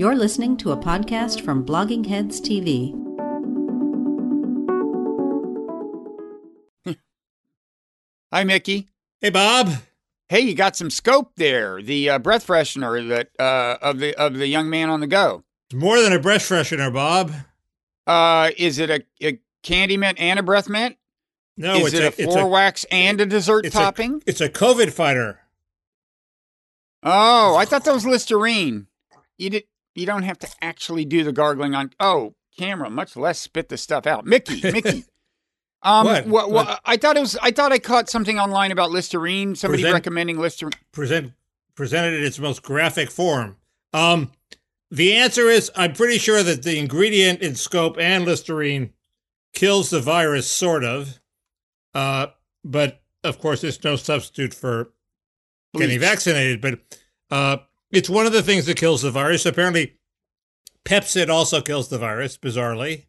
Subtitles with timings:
[0.00, 2.94] You're listening to a podcast from Blogging Heads TV.
[8.32, 8.88] Hi, Mickey.
[9.20, 9.70] Hey, Bob.
[10.30, 11.82] Hey, you got some Scope there.
[11.82, 15.44] The uh, breath freshener that uh, of the of the young man on the go.
[15.68, 17.32] It's more than a breath freshener, Bob.
[18.06, 20.96] Uh, is it a, a candy mint and a breath mint?
[21.58, 24.14] No, is it's it a, it's floor wax and a dessert it's topping?
[24.14, 25.40] A, it's a COVID fighter.
[27.02, 28.86] oh, I thought that was Listerine.
[29.36, 29.64] You did.
[29.94, 31.90] You don't have to actually do the gargling on.
[32.00, 34.24] Oh, camera, much less spit the stuff out.
[34.24, 35.04] Mickey, Mickey.
[35.82, 36.26] Um, What?
[36.26, 36.80] what- what- What?
[36.84, 37.36] I thought it was.
[37.42, 39.54] I thought I caught something online about Listerine.
[39.56, 40.72] Somebody Present- recommending Listerine.
[40.92, 41.32] Present
[41.74, 43.56] presented in its most graphic form.
[43.92, 44.32] Um,
[44.90, 48.92] the answer is I'm pretty sure that the ingredient in Scope and Listerine
[49.54, 51.18] kills the virus, sort of.
[51.94, 52.26] Uh,
[52.64, 54.92] but of course, it's no substitute for
[55.74, 56.60] getting vaccinated.
[56.60, 56.80] But
[57.30, 57.58] uh,
[57.92, 59.46] it's one of the things that kills the virus.
[59.46, 59.96] Apparently,
[60.84, 63.06] Pepcid also kills the virus, bizarrely.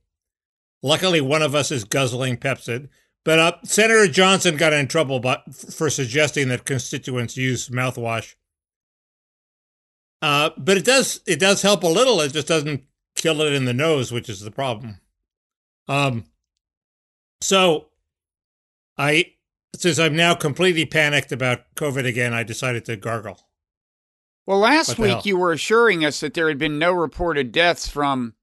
[0.83, 2.89] Luckily, one of us is guzzling Pepcid.
[3.23, 8.36] But uh, Senator Johnson got in trouble but, for suggesting that constituents use mouthwash.
[10.23, 12.22] Uh, but it does it does help a little.
[12.22, 12.83] It just doesn't
[13.16, 15.00] kill it in the nose, which is the problem.
[15.88, 16.25] Um,
[17.42, 17.88] so
[18.98, 19.33] I
[19.75, 23.48] since I'm now completely panicked about COVID again, I decided to gargle.
[24.47, 25.22] Well, last week hell?
[25.23, 28.34] you were assuring us that there had been no reported deaths from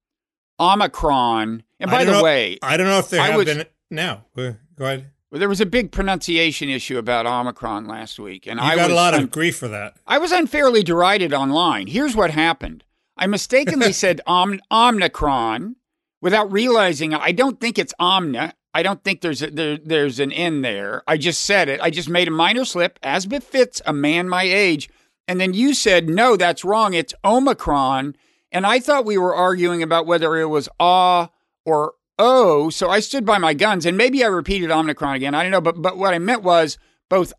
[0.61, 1.63] Omicron.
[1.81, 4.25] And by the know- way, I don't know if there I have was- been now.
[4.37, 5.07] Go ahead.
[5.31, 8.85] well, there was a big pronunciation issue about Omicron last week, and You I got
[8.89, 9.97] was a lot un- of grief for that.
[10.07, 11.87] I was unfairly derided online.
[11.89, 12.85] Here's what happened:
[13.17, 15.75] I mistakenly said Om- Omnicron
[16.21, 17.15] without realizing.
[17.15, 18.53] I don't think it's Omna.
[18.75, 21.03] I don't think there's a, there, there's an N there.
[21.07, 21.81] I just said it.
[21.81, 24.89] I just made a minor slip, as befits a man my age.
[25.29, 26.95] And then you said, no, that's wrong.
[26.95, 28.17] It's Omicron.
[28.51, 31.29] And I thought we were arguing about whether it was ah
[31.67, 32.71] or o.
[32.71, 35.35] So I stood by my guns, and maybe I repeated Omicron again.
[35.35, 36.79] I don't know, but but what I meant was
[37.11, 37.35] both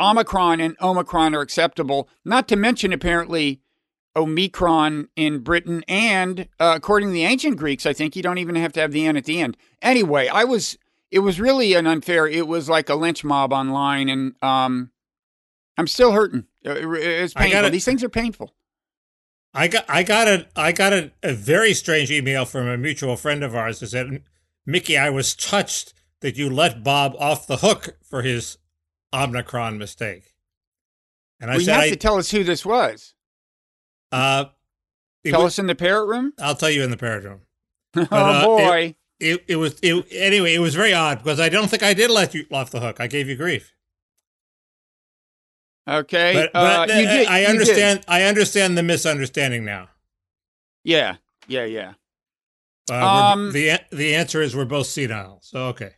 [0.00, 2.08] Omicron and Omicron are acceptable.
[2.24, 3.60] Not to mention, apparently,
[4.16, 8.56] Omicron in Britain, and uh, according to the ancient Greeks, I think you don't even
[8.56, 9.56] have to have the N at the end.
[9.80, 10.76] Anyway, I was.
[11.12, 12.26] It was really an unfair.
[12.26, 14.90] It was like a lynch mob online, and um,
[15.78, 16.47] I'm still hurting.
[16.66, 17.52] Uh, it- It's painful.
[17.52, 18.54] gotta- These things are painful.
[19.54, 23.16] I got I got a I got a, a very strange email from a mutual
[23.16, 24.22] friend of ours that said,
[24.66, 28.58] Mickey, I was touched that you let Bob off the hook for his
[29.12, 30.34] Omicron mistake.
[31.40, 33.14] And I well, you have I, to tell us who this was.
[34.12, 34.46] uh,
[35.24, 36.32] it Tell was- us in the parrot room.
[36.38, 37.40] I'll tell you in the parrot room.
[37.96, 38.96] oh uh, boy.
[39.20, 40.54] It, it was it, anyway.
[40.54, 43.00] It was very odd because I don't think I did let you off the hook.
[43.00, 43.72] I gave you grief,
[45.88, 46.34] okay.
[46.34, 48.04] but, uh, but you did, I understand.
[48.08, 49.88] I understand the misunderstanding now.
[50.84, 51.16] Yeah.
[51.46, 51.64] Yeah.
[51.64, 51.92] Yeah.
[52.90, 52.94] Uh,
[53.32, 55.40] Um, the the answer is we're both senile.
[55.42, 55.92] So okay.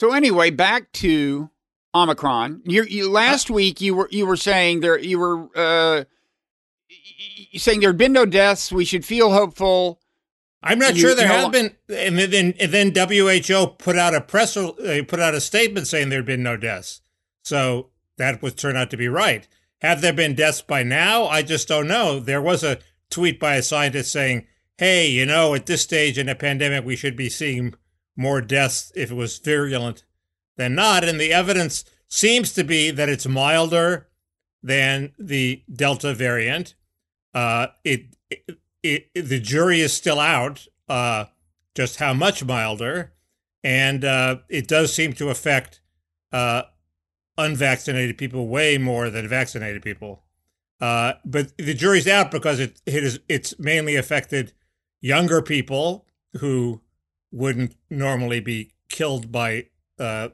[0.00, 1.48] So anyway, back to
[1.94, 2.60] Omicron.
[2.66, 6.04] You, you last week you were you were saying there you were uh,
[7.54, 8.70] saying there had been no deaths.
[8.72, 10.00] We should feel hopeful.
[10.62, 13.96] I'm not You- sure there you know- have been, and then and then WHO put
[13.96, 14.72] out a press uh,
[15.06, 17.00] put out a statement saying there had been no deaths.
[17.42, 19.46] So that would turn out to be right.
[19.82, 21.26] Have there been deaths by now?
[21.26, 22.18] I just don't know.
[22.18, 22.78] There was a
[23.10, 24.46] tweet by a scientist saying,
[24.78, 27.74] "Hey, you know, at this stage in a pandemic, we should be seeing
[28.16, 30.04] more deaths if it was virulent
[30.56, 34.08] than not." And the evidence seems to be that it's milder
[34.62, 36.74] than the Delta variant.
[37.34, 41.26] Uh, it, it, it the jury is still out uh,
[41.74, 43.12] just how much milder,
[43.62, 45.80] and uh, it does seem to affect
[46.32, 46.62] uh,
[47.38, 50.22] unvaccinated people way more than vaccinated people.
[50.80, 54.52] Uh, but the jury's out because it, it is it's mainly affected
[55.00, 56.06] younger people
[56.40, 56.80] who
[57.32, 59.66] wouldn't normally be killed by
[59.98, 60.28] uh,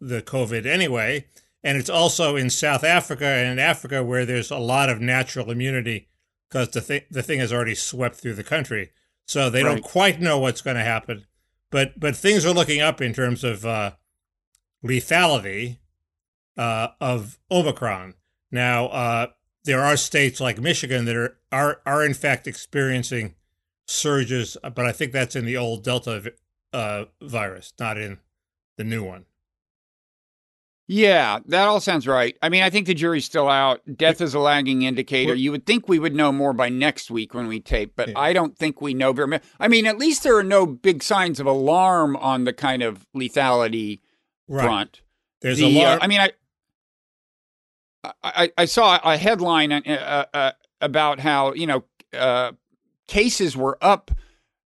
[0.00, 1.24] the COVID anyway.
[1.62, 5.50] And it's also in South Africa and in Africa where there's a lot of natural
[5.50, 6.08] immunity
[6.48, 8.90] because the, th- the thing has already swept through the country.
[9.26, 9.74] So they Right.
[9.74, 11.26] don't quite know what's going to happen.
[11.70, 13.92] But, but things are looking up in terms of uh,
[14.84, 15.78] lethality
[16.56, 18.14] uh, of Omicron.
[18.50, 19.26] Now, uh,
[19.64, 23.34] there are states like Michigan that are, are, are in fact experiencing
[23.86, 26.32] surges, but I think that's in the old Delta
[26.72, 28.18] uh, virus, not in
[28.76, 29.26] the new one.
[30.88, 32.36] Yeah, that all sounds right.
[32.42, 33.80] I mean, I think the jury's still out.
[33.96, 35.34] Death is a lagging indicator.
[35.34, 38.18] You would think we would know more by next week when we tape, but Yeah.
[38.18, 39.42] I don't think we know very much.
[39.58, 43.04] I mean, at least there are no big signs of alarm on the kind of
[43.16, 43.98] lethality
[44.48, 45.02] front.
[45.40, 46.04] There's The, a uh, lot.
[46.04, 46.30] I mean, I,
[48.22, 52.52] I I saw a headline uh, uh, uh, about how you know uh,
[53.06, 54.10] cases were up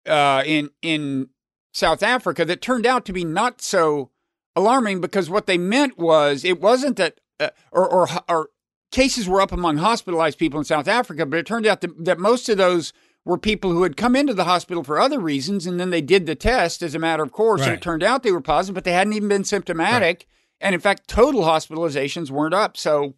[0.06, 1.30] uh, in in
[1.74, 4.10] South Africa that turned out to be not so
[4.56, 8.50] alarming because what they meant was it wasn't that uh, or, or or
[8.92, 12.20] cases were up among hospitalized people in South Africa, but it turned out that, that
[12.20, 12.92] most of those
[13.24, 16.26] were people who had come into the hospital for other reasons, and then they did
[16.26, 17.70] the test as a matter of course, right.
[17.70, 20.26] and it turned out they were positive, but they hadn't even been symptomatic, right.
[20.60, 22.76] and in fact, total hospitalizations weren't up.
[22.76, 23.14] So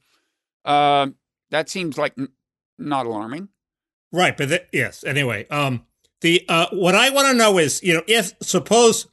[0.66, 1.08] uh,
[1.52, 2.30] that seems like n-
[2.78, 3.50] not alarming,
[4.12, 4.36] right?
[4.36, 5.86] But th- yes, anyway, um,
[6.22, 9.08] the uh, what I want to know is, you know, if suppose,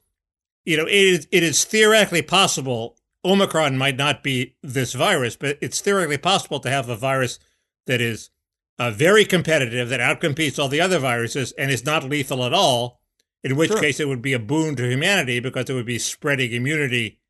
[0.65, 5.59] you know, it is, it is theoretically possible Omicron might not be this virus, but
[5.61, 7.39] it's theoretically possible to have a virus
[7.87, 8.31] that is
[8.79, 13.01] uh, very competitive, that outcompetes all the other viruses, and is not lethal at all.
[13.43, 13.81] In which sure.
[13.81, 17.21] case, it would be a boon to humanity because it would be spreading immunity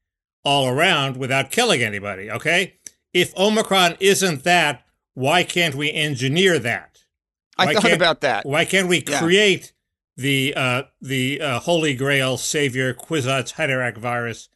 [0.45, 2.31] all around without killing anybody.
[2.31, 2.75] Okay,
[3.13, 4.85] if Omicron isn't that,
[5.15, 7.05] why can't we engineer that?
[7.57, 8.47] Why I thought about that.
[8.47, 9.19] Why can't we yeah.
[9.19, 9.73] create
[10.17, 14.49] the uh, the uh, Holy Grail Savior Kwisatz Haderach virus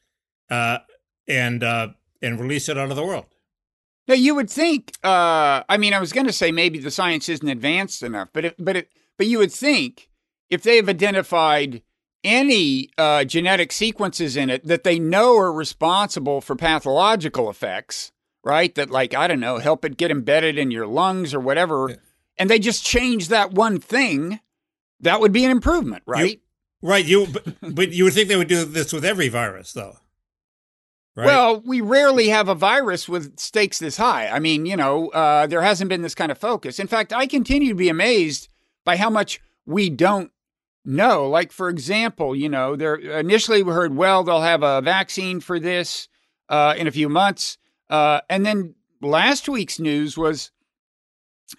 [0.50, 0.78] uh,
[1.26, 1.88] and uh,
[2.22, 3.26] and release it out of the world.
[4.06, 4.92] Now you would think.
[5.02, 8.44] Uh, I mean, I was going to say maybe the science isn't advanced enough, but
[8.44, 10.10] it, but it, but you would think
[10.50, 11.82] if they have identified
[12.22, 18.12] any uh, genetic sequences in it that they know are responsible for pathological effects,
[18.44, 18.74] right?
[18.74, 21.96] That like I don't know, help it get embedded in your lungs or whatever, yeah.
[22.38, 24.40] and they just change that one thing,
[25.00, 26.40] that would be an improvement, right?
[26.82, 27.04] You, right.
[27.04, 29.98] You but, but you would think they would do this with every virus, though.
[31.16, 31.26] Right.
[31.26, 34.26] Well, we rarely have a virus with stakes this high.
[34.26, 36.80] I mean, you know, uh, there hasn't been this kind of focus.
[36.80, 38.48] In fact, I continue to be amazed
[38.84, 40.32] by how much we don't
[40.84, 41.28] know.
[41.28, 45.60] Like, for example, you know, there initially we heard, well, they'll have a vaccine for
[45.60, 46.08] this
[46.48, 47.58] uh, in a few months,
[47.90, 50.50] uh, and then last week's news was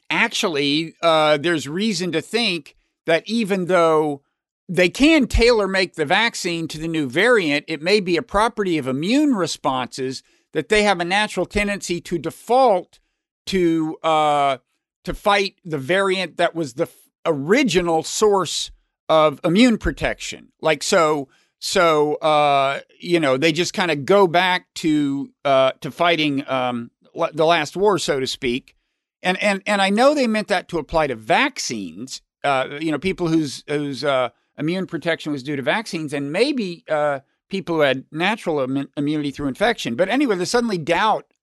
[0.09, 2.75] actually uh, there's reason to think
[3.05, 4.21] that even though
[4.67, 7.65] they can tailor make the vaccine to the new variant.
[7.67, 10.23] It may be a property of immune responses
[10.53, 12.99] that they have a natural tendency to default
[13.47, 14.57] to uh,
[15.03, 16.95] to fight the variant that was the f-
[17.25, 18.71] original source
[19.07, 20.51] of immune protection.
[20.61, 21.27] Like so,
[21.65, 26.91] so uh, you know they just kind of go back to uh, to fighting um,
[27.33, 28.75] the last war, so to speak.
[29.23, 32.21] And and and I know they meant that to apply to vaccines.
[32.43, 34.29] Uh, you know, people whose whose uh,
[34.59, 39.31] immune protection was due to vaccines, and maybe uh, people who had natural Im- immunity
[39.31, 39.95] through infection.
[39.95, 41.33] But anyway, there's suddenly doubt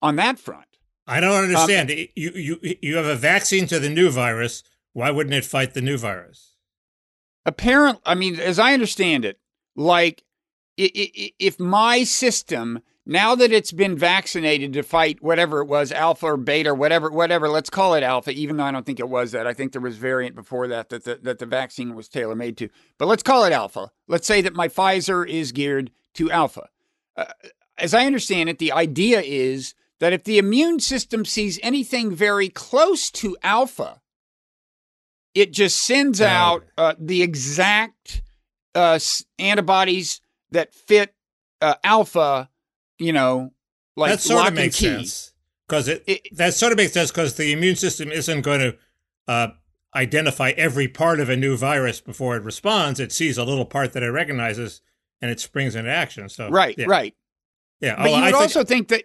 [0.00, 0.78] on that front.
[1.06, 1.90] I don't understand.
[1.90, 4.62] Um, you you you have a vaccine to the new virus.
[4.94, 6.54] Why wouldn't it fight the new virus?
[7.44, 9.38] Apparently, I mean, as I understand it,
[9.78, 10.24] like
[10.76, 16.36] if my system now that it's been vaccinated to fight whatever it was, alpha or
[16.36, 19.32] beta, or whatever, whatever, let's call it alpha, even though I don't think it was
[19.32, 19.46] that.
[19.46, 22.58] I think there was variant before that that the, that the vaccine was tailor made
[22.58, 22.68] to.
[22.98, 23.92] But let's call it alpha.
[24.08, 26.68] Let's say that my Pfizer is geared to alpha.
[27.16, 27.26] Uh,
[27.78, 32.50] as I understand it, the idea is that if the immune system sees anything very
[32.50, 34.02] close to alpha,
[35.34, 38.22] it just sends out uh, the exact
[38.78, 38.98] uh,
[39.38, 40.20] antibodies
[40.50, 41.14] that fit
[41.60, 42.48] uh, alpha
[42.98, 43.52] you know,
[43.96, 45.32] like that sort of makes sense
[45.66, 48.76] because it, it, that sort of makes sense because the immune system isn't going to
[49.28, 49.48] uh,
[49.94, 53.00] identify every part of a new virus before it responds.
[53.00, 54.82] It sees a little part that it recognizes
[55.20, 56.28] and it springs into action.
[56.28, 56.86] So right, yeah.
[56.88, 57.14] right,
[57.80, 57.96] yeah.
[57.96, 59.04] But oh, you would think, also think that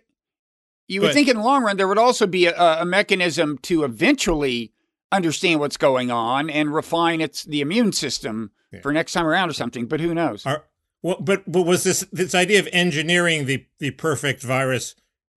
[0.88, 3.84] you would think in the long run there would also be a, a mechanism to
[3.84, 4.72] eventually
[5.16, 8.82] understand what's going on and refine its the immune system yeah.
[8.82, 9.86] for next time around or something.
[9.86, 10.46] But who knows?
[10.46, 10.66] Are,
[11.02, 14.96] well, but but was this this idea of engineering the the perfect virus?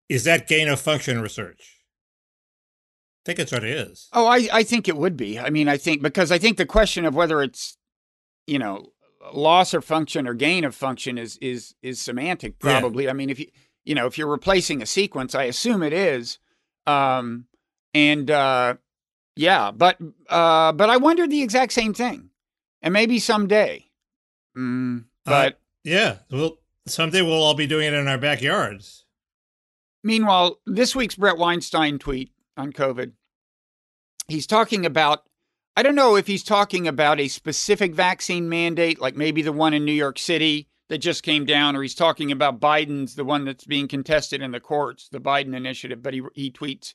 [0.10, 1.80] Is that gain of function research?
[3.24, 4.10] I think it sort of is.
[4.12, 5.40] Oh, I I think it would be.
[5.40, 7.78] I mean, I think because I think the question of whether it's
[8.46, 8.92] you know
[9.34, 13.06] loss of function or gain of function is is is semantic probably.
[13.06, 13.12] Yeah.
[13.12, 13.48] I mean, if you
[13.86, 16.40] you know if you're replacing a sequence, I assume it is.
[16.86, 17.46] Um,
[17.94, 18.76] and uh,
[19.36, 19.98] yeah, but
[20.30, 22.30] uh, but I wondered the exact same thing,
[22.82, 23.86] and maybe someday.
[24.58, 29.06] Mm, uh, but uh, yeah, well, someday we'll all be doing it in our backyards.
[30.04, 33.14] Meanwhile, this week's Bret Weinstein tweet on COVID,
[34.28, 35.24] he's talking about.
[35.76, 39.74] I don't know if he's talking about a specific vaccine mandate, like maybe the one
[39.74, 43.46] in New York City that just came down, or he's talking about Biden's, the one
[43.46, 46.04] that's being contested in the courts, the Biden initiative.
[46.04, 46.94] But he, he tweets,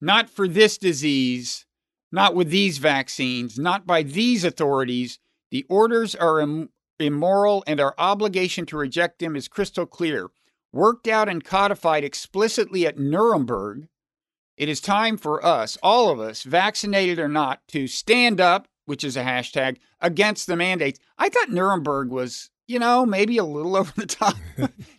[0.00, 1.66] not for this disease,
[2.12, 5.18] not with these vaccines, not by these authorities.
[5.50, 10.28] The orders are Im- immoral, and our obligation to reject them is crystal clear.
[10.72, 13.88] Worked out and codified explicitly at Nuremberg,
[14.56, 19.02] It is time for us, all of us, vaccinated or not, to stand up, which
[19.02, 21.00] is a hashtag, against the mandates.
[21.18, 24.36] I thought Nuremberg was, you know, maybe a little over the top.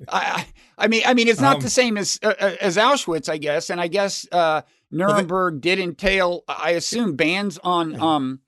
[0.10, 0.46] I,
[0.78, 3.38] I, mean, I mean, it's not Um, the same as uh, uh, as Auschwitz, I
[3.38, 4.62] guess, and I guess uh,
[4.92, 8.40] Nuremberg did entail, I assume, bans on um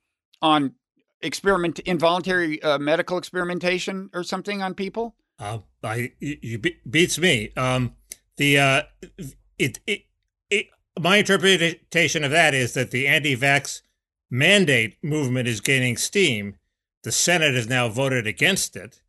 [0.41, 0.73] on
[1.21, 5.15] experiment involuntary uh, medical experimentation or something on people.
[5.39, 7.51] Uh, I you, you be- beats me.
[7.55, 7.95] Um,
[8.37, 8.81] the uh,
[9.57, 10.01] it, it
[10.49, 10.67] it
[10.99, 13.81] my interpretation of that is that the anti-vax
[14.29, 16.57] mandate movement is gaining steam.
[17.03, 19.02] The Senate has now voted against it,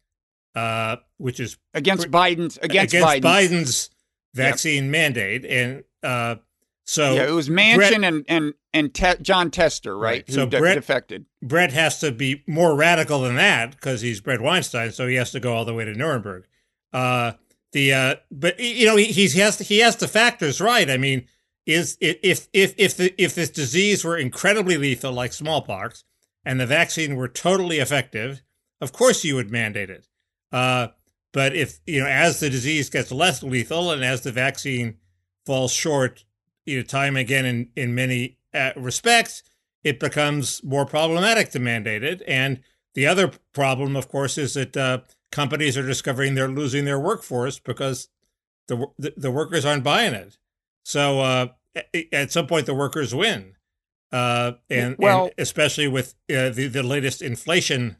[0.55, 3.91] uh, which is Against Biden's against, against Biden's, Biden's
[4.35, 6.37] vaccine mandate, and uh,
[6.85, 10.11] so yeah, it was Manchin and and and Te- Jon Tester, right?
[10.11, 10.25] Right.
[10.29, 11.27] Who So de- Bret- defected.
[11.43, 15.31] Bret has to be more radical than that because he's Bret Weinstein, so he has
[15.33, 16.45] to go all the way to Nuremberg.
[16.93, 17.33] Uh,
[17.73, 20.89] the uh, but you know he, he has he has the factors right.
[20.91, 21.27] I mean,
[21.67, 26.05] is if if if the if this disease were incredibly lethal like smallpox
[26.45, 28.43] and the vaccine were totally effective,
[28.81, 30.07] of course you would mandate it.
[30.55, 30.89] Uh,
[31.33, 34.99] but if you know as the disease gets less lethal and as the vaccine
[35.45, 36.25] falls short,
[36.65, 39.43] you know time again in in many uh, respects,
[39.83, 42.23] it becomes more problematic to mandate it.
[42.29, 42.61] And
[42.95, 44.99] the other problem, of course, is that uh,
[45.33, 48.09] companies are discovering they're losing their workforce because
[48.69, 50.39] the the, the workers aren't buying it.
[50.85, 51.47] So uh,
[52.13, 53.57] at some point, the workers win,
[54.13, 57.97] uh, and, Well- and especially with uh, the the latest inflation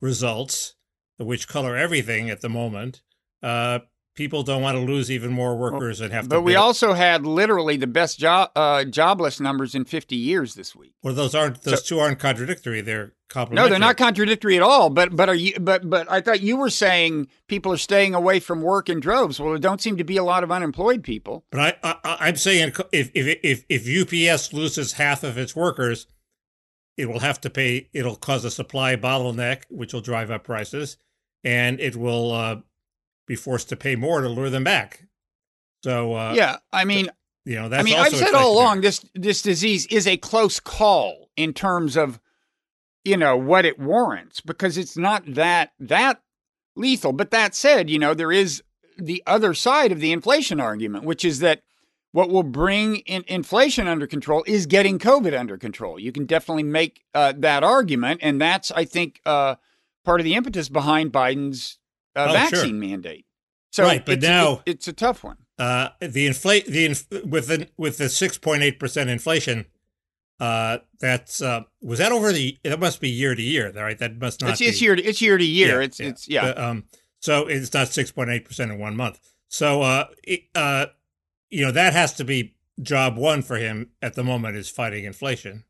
[0.00, 0.74] results,
[1.18, 3.02] which color everything at the moment.
[3.42, 3.80] Uh,
[4.18, 6.28] people don't want to lose even more workers and have to.
[6.28, 10.74] But we also had literally the best job uh, jobless numbers in 50 years this
[10.74, 10.92] week.
[11.02, 12.80] well, those aren't those two aren't contradictory.
[12.80, 13.68] They're complementary.
[13.68, 14.90] No, they're not contradictory at all.
[14.90, 15.54] But but are you?
[15.60, 19.38] But but I thought you were saying people are staying away from work in droves.
[19.38, 21.44] Well, there don't seem to be a lot of unemployed people.
[21.52, 26.08] But I, I I'm saying if if if if UPS loses half of its workers,
[26.96, 27.88] it will have to pay.
[27.92, 30.96] It'll cause a supply bottleneck, which will drive up prices,
[31.44, 32.56] and it will uh,
[33.26, 35.06] be forced to pay more to lure them back.
[35.82, 37.08] So uh, yeah, I mean,
[37.44, 37.80] you know that's.
[37.80, 41.52] I mean, also I've said all along this this disease is a close call in
[41.52, 42.20] terms of
[43.04, 46.20] you know what it warrants because it's not that that
[46.74, 47.12] lethal.
[47.12, 48.62] But that said, you know there is
[48.96, 51.62] the other side of the inflation argument, which is that
[52.12, 55.98] what will bring in inflation under control is getting COVID under control.
[56.00, 59.56] You can definitely make uh, that argument, and that's I think uh,
[60.08, 61.78] part of the impetus behind Biden's
[62.16, 62.72] uh, Oh, vaccine sure.
[62.72, 63.26] mandate.
[63.70, 65.36] So Right, but it's, now- it- it's a tough one.
[65.58, 69.66] Uh, the inflate the inf- with the with the six point eight percent inflation.
[70.40, 72.56] Uh, that's uh, was that over the?
[72.62, 73.98] That must be year to year, right?
[73.98, 74.50] That must not.
[74.52, 75.78] It's, it's be- year to, it's year to year.
[75.80, 76.42] Yeah, it's it's yeah.
[76.42, 76.84] But, um,
[77.20, 79.18] so it's not six point eight percent in one month.
[79.48, 80.86] So uh, it, uh,
[81.50, 85.04] you know that has to be job one for him at the moment is fighting
[85.04, 85.64] inflation,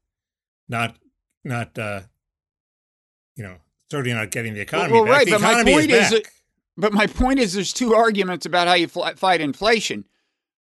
[0.68, 0.96] not
[1.44, 2.02] not uh,
[3.36, 3.56] you know
[3.90, 5.12] certainly not getting the economy well, back.
[5.12, 6.32] right, the but my point is back.
[6.76, 10.04] But my point is, there's two arguments about how you fight inflation.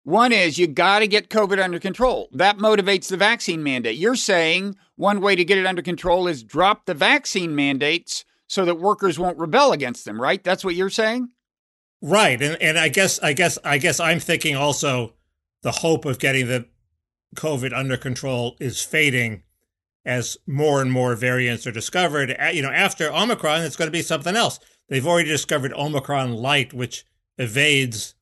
[0.03, 2.29] One is you got to get COVID under control.
[2.31, 3.97] That motivates the vaccine mandate.
[3.97, 8.63] You're saying one way to get it under control is drop the vaccine mandates so
[8.63, 10.21] that workers won't rebel against them.
[10.21, 10.41] Right?
[10.43, 11.29] That's what you're saying.
[12.01, 15.13] Right, and and I guess I guess I guess I'm thinking also
[15.63, 16.67] the hope of getting the
[17.35, 19.43] COVID under control is fading
[20.05, 22.35] as more and more variants are discovered.
[22.53, 24.59] You know, after Omicron, it's going to be something else.
[24.87, 27.05] They've already discovered Omicron light, which
[27.37, 28.13] evades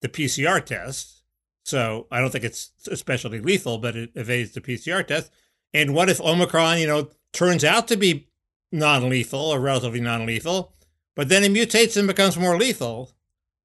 [0.00, 1.22] the PCR test.
[1.64, 5.30] So I don't think it's especially lethal, but it evades the PCR test.
[5.72, 8.28] And what if Omicron, you know, turns out to be
[8.72, 10.72] non-lethal or relatively non-lethal,
[11.14, 13.12] but then it mutates and becomes more lethal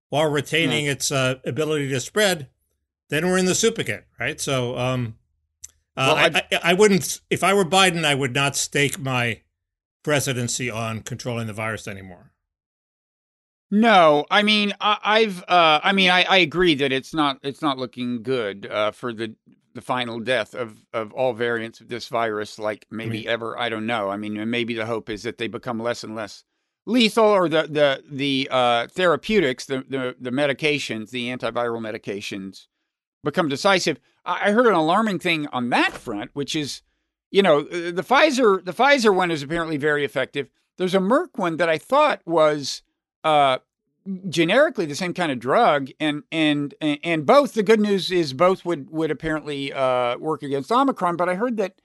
[0.10, 2.50] while retaining its uh, ability to spread?
[3.10, 4.39] Then we're in the soup again, right?
[4.39, 5.15] So, um,
[5.96, 7.22] uh, Well, I, I- I, I wouldn't.
[7.30, 9.42] If I were Biden, I would not stake my
[10.04, 12.32] presidency on controlling the virus anymore.
[13.72, 17.62] No, I mean I, I've uh, I mean I, I agree that it's not it's
[17.62, 19.36] not looking good uh, for the
[19.74, 22.60] the final death of of all variants of this virus.
[22.60, 24.10] Like maybe mean- ever, I don't know.
[24.10, 26.44] I mean, maybe the hope is that they become less and less
[26.86, 32.68] lethal, or the the the uh, therapeutics, the, the the medications, the antiviral medications,
[33.24, 34.00] become decisive.
[34.25, 36.82] I, heard an alarming thing on that front, which is,
[37.32, 40.50] you know, uh, the Pfizer the Pfizer one is apparently very effective.
[40.77, 42.82] There's a Merck one that I thought was
[43.24, 43.60] uh,
[44.30, 47.53] generically the same kind of drug, and and and both.
[47.53, 51.15] The good news is both would would apparently uh, work against Omicron.
[51.15, 51.75] But I heard that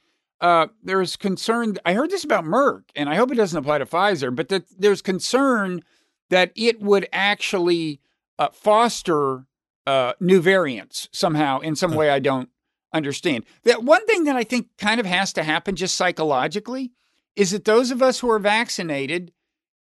[0.40, 1.76] uh, there's concern.
[1.84, 4.34] I heard this about Merck, and I hope it doesn't apply to Pfizer.
[4.34, 5.82] But that there's concern
[6.30, 8.00] that it would actually
[8.38, 9.46] uh, foster
[9.88, 12.10] uh, new variants somehow in some way.
[12.10, 12.50] I don't
[12.92, 13.46] understand.
[13.64, 16.92] That one thing that I think kind of has to happen just psychologically
[17.34, 19.32] is that those of us who are vaccinated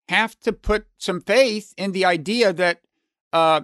[0.08, 2.80] have to put some faith in the idea that,
[3.34, 3.60] uh,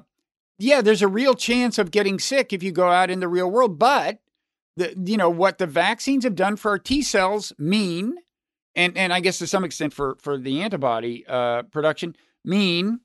[0.58, 3.50] yeah, there's a real chance of getting sick if you go out in the real
[3.50, 4.18] world, but
[4.76, 8.16] the, you know what the vaccines have done for our T cells mean,
[8.74, 12.14] and and I guess to some extent for for the antibody uh, production
[12.44, 13.00] mean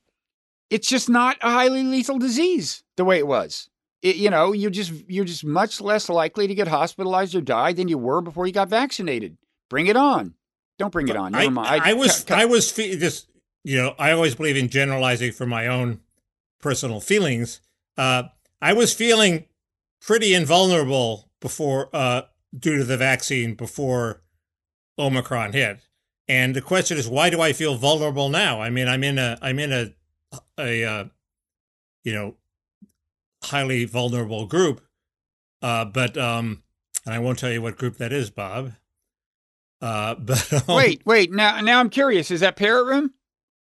[0.72, 3.68] it's just not a highly lethal disease the way it was.
[4.00, 7.72] It, you know, you're just you're just much less likely to get hospitalized or die
[7.74, 9.36] than you were before you got vaccinated.
[9.68, 10.34] Bring it on.
[10.78, 11.32] Don't bring it on.
[11.32, 11.82] Never I, mind.
[11.82, 13.28] I, I was I was fe- just
[13.62, 16.00] you know I always believe in generalizing from my own
[16.60, 17.60] personal feelings.
[17.98, 18.24] Uh,
[18.60, 19.44] I was feeling
[20.00, 22.22] pretty invulnerable before uh,
[22.58, 24.22] due to the vaccine before
[24.98, 25.80] Omicron hit.
[26.28, 28.62] And the question is, why do I feel vulnerable now?
[28.62, 29.92] I mean, I'm in a I'm in a
[30.58, 31.04] a uh,
[32.04, 32.36] you know
[33.44, 34.80] highly vulnerable group,
[35.60, 36.62] uh, but um,
[37.04, 38.72] and I won't tell you what group that is, Bob.
[39.80, 41.32] Uh, but um, wait, wait.
[41.32, 42.30] Now, now I'm curious.
[42.30, 43.12] Is that Parrot Room?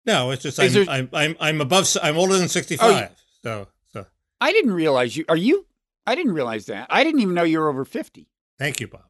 [0.06, 0.86] No, it's just I'm, there...
[0.90, 1.88] I'm, I'm I'm above.
[2.02, 3.10] I'm older than sixty five.
[3.12, 4.06] Oh, so so
[4.42, 5.26] I didn't realize you.
[5.30, 5.66] Are you?
[6.06, 6.88] I didn't realize that.
[6.90, 8.28] I didn't even know you were over fifty.
[8.58, 9.06] Thank you, Bob.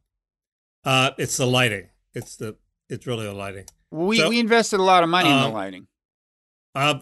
[0.83, 1.89] Uh, it's the lighting.
[2.13, 2.55] It's the.
[2.89, 3.65] It's really the lighting.
[3.91, 5.87] We so, we invested a lot of money in the um, lighting.
[6.73, 6.99] Uh,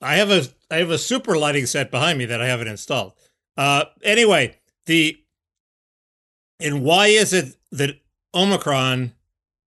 [0.00, 3.12] I have a I have a super lighting set behind me that I haven't installed.
[3.56, 5.18] Uh, anyway, the
[6.60, 8.00] and why is it that
[8.34, 9.12] Omicron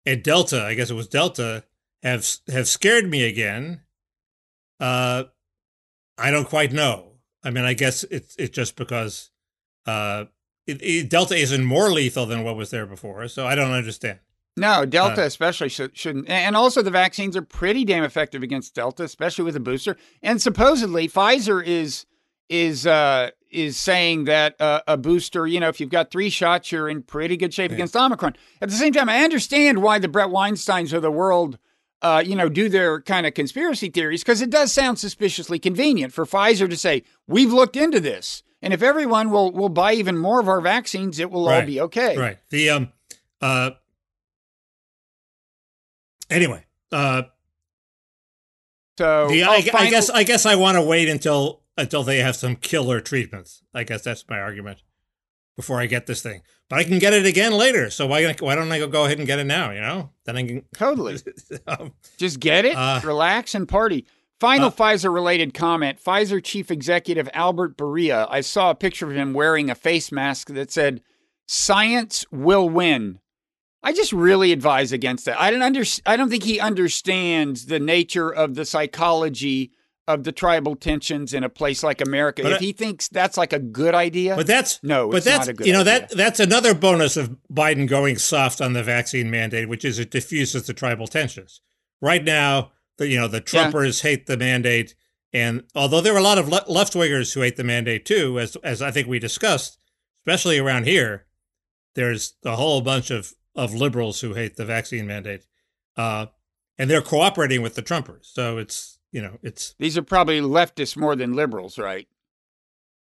[0.05, 1.63] and Delta, I guess it was Delta,
[2.03, 3.81] have have scared me again?
[4.79, 5.25] Uh,
[6.17, 7.13] I don't quite know.
[7.43, 9.31] I mean, I guess it's it's just because
[9.85, 10.25] uh,
[10.67, 14.19] it, it, Delta isn't more lethal than what was there before, so I don't understand.
[14.57, 16.29] No, Delta uh, especially should, shouldn't.
[16.29, 19.95] And also, the vaccines are pretty damn effective against Delta, especially with a booster.
[20.21, 22.05] And supposedly, Pfizer is
[22.49, 26.71] is uh, is saying that uh, a booster, you know, if you've got three shots,
[26.71, 27.75] you're in pretty good shape yeah.
[27.75, 28.35] against Omicron.
[28.61, 31.57] At the same time, I understand why the Bret Weinsteins of the world,
[32.01, 36.11] uh, you know, do their kind of conspiracy theories because it does sound suspiciously convenient
[36.11, 40.17] for Pfizer to say we've looked into this, and if everyone will will buy even
[40.17, 41.61] more of our vaccines, it will right.
[41.61, 42.17] all be okay.
[42.17, 42.37] Right.
[42.49, 42.91] The um
[43.39, 43.71] uh
[46.31, 47.23] Anyway, uh,
[48.97, 52.03] so the, oh, I, final- I guess I guess I want to wait until until
[52.03, 53.63] they have some killer treatments.
[53.73, 54.83] I guess that's my argument
[55.55, 56.41] before I get this thing.
[56.69, 57.89] But I can get it again later.
[57.89, 59.71] So why why don't I go go ahead and get it now?
[59.71, 61.17] You know, then I can totally
[61.67, 64.05] um, just get it, uh, relax, and party.
[64.39, 68.27] Final uh, Pfizer related comment Pfizer chief executive Albert Bourla.
[68.29, 71.01] I saw a picture of him wearing a face mask that said,
[71.47, 73.19] Science will win.
[73.83, 75.41] I just really advise against that.
[75.41, 79.71] I don't under, I don't think he understands the nature of the psychology
[80.07, 82.43] of the tribal tensions in a place like America.
[82.43, 85.47] But if I, he thinks that's like a good idea, but that's no, but that's
[85.65, 86.07] you know idea.
[86.07, 90.11] that that's another bonus of Biden going soft on the vaccine mandate, which is it
[90.11, 91.61] diffuses the tribal tensions.
[92.01, 94.09] Right now, the you know the Trumpers yeah.
[94.09, 94.95] hate the mandate,
[95.31, 98.39] and although there are a lot of le- left wingers who hate the mandate too,
[98.39, 99.77] as as I think we discussed,
[100.25, 101.25] especially around here,
[101.95, 105.45] there's a whole bunch of of liberals who hate the vaccine mandate,
[105.97, 106.27] uh,
[106.77, 108.25] and they're cooperating with the Trumpers.
[108.25, 112.07] So it's you know it's these are probably leftists more than liberals, right?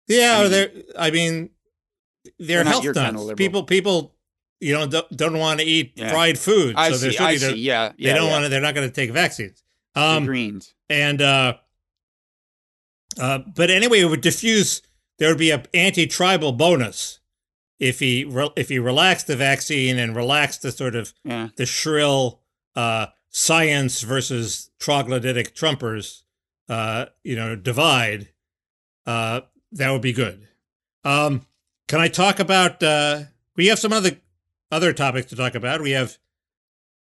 [0.07, 0.71] Yeah, I mean, they're.
[0.97, 1.49] I mean,
[2.23, 2.97] they're, they're health nuts.
[2.97, 4.15] Kind of people, people,
[4.59, 6.11] you know, don't, don't want to eat yeah.
[6.11, 6.75] fried food.
[6.75, 7.17] I so see.
[7.17, 7.55] I see.
[7.55, 8.13] Yeah, yeah.
[8.13, 8.31] They don't yeah.
[8.33, 8.49] want to.
[8.49, 9.63] They're not going to take vaccines.
[9.95, 11.53] Um, the greens and uh,
[13.19, 14.81] uh, but anyway, it would diffuse.
[15.17, 17.19] There would be an anti-tribal bonus
[17.81, 21.49] if he re- if he relaxed the vaccine and relaxed the sort of yeah.
[21.57, 22.39] the shrill
[22.75, 26.21] uh, science versus troglodytic Trumpers,
[26.69, 28.29] uh, you know, divide,
[29.07, 29.41] uh,
[29.71, 30.47] that would be good.
[31.03, 31.47] Um,
[31.87, 32.81] can I talk about?
[32.83, 33.23] Uh,
[33.55, 34.11] we have some other
[34.71, 35.81] other topics to talk about.
[35.81, 36.19] We have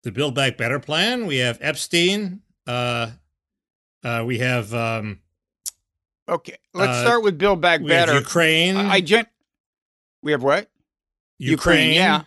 [0.01, 1.27] the Build Back Better plan.
[1.27, 2.41] We have Epstein.
[2.65, 3.11] Uh,
[4.03, 4.73] uh, we have.
[4.73, 5.19] Um,
[6.27, 8.15] okay, let's uh, start with Build Back Better.
[8.15, 8.75] Ukraine.
[8.75, 9.27] I, I gen-
[10.23, 10.69] we have what?
[11.37, 11.89] Ukraine.
[11.89, 12.23] Ukraine yeah.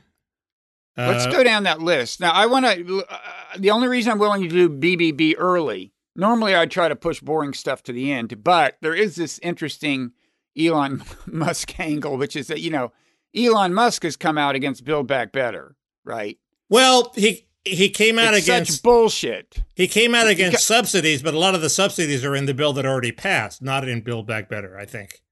[0.99, 2.21] Uh, Let's go down that list.
[2.21, 3.05] Now, I want to.
[3.09, 3.19] Uh,
[3.59, 7.53] the only reason I'm willing to do BBB early, normally I try to push boring
[7.53, 10.13] stuff to the end, but there is this interesting
[10.59, 12.93] Elon Musk angle, which is that, you know,
[13.37, 16.39] Elon Musk has come out against Build Back Better, right?
[16.71, 19.63] Well, he he came out it's against bullshit.
[19.75, 22.73] He came out against subsidies, but a lot of the subsidies are in the bill
[22.75, 24.79] that already passed, not in Build Back Better.
[24.79, 25.23] I think.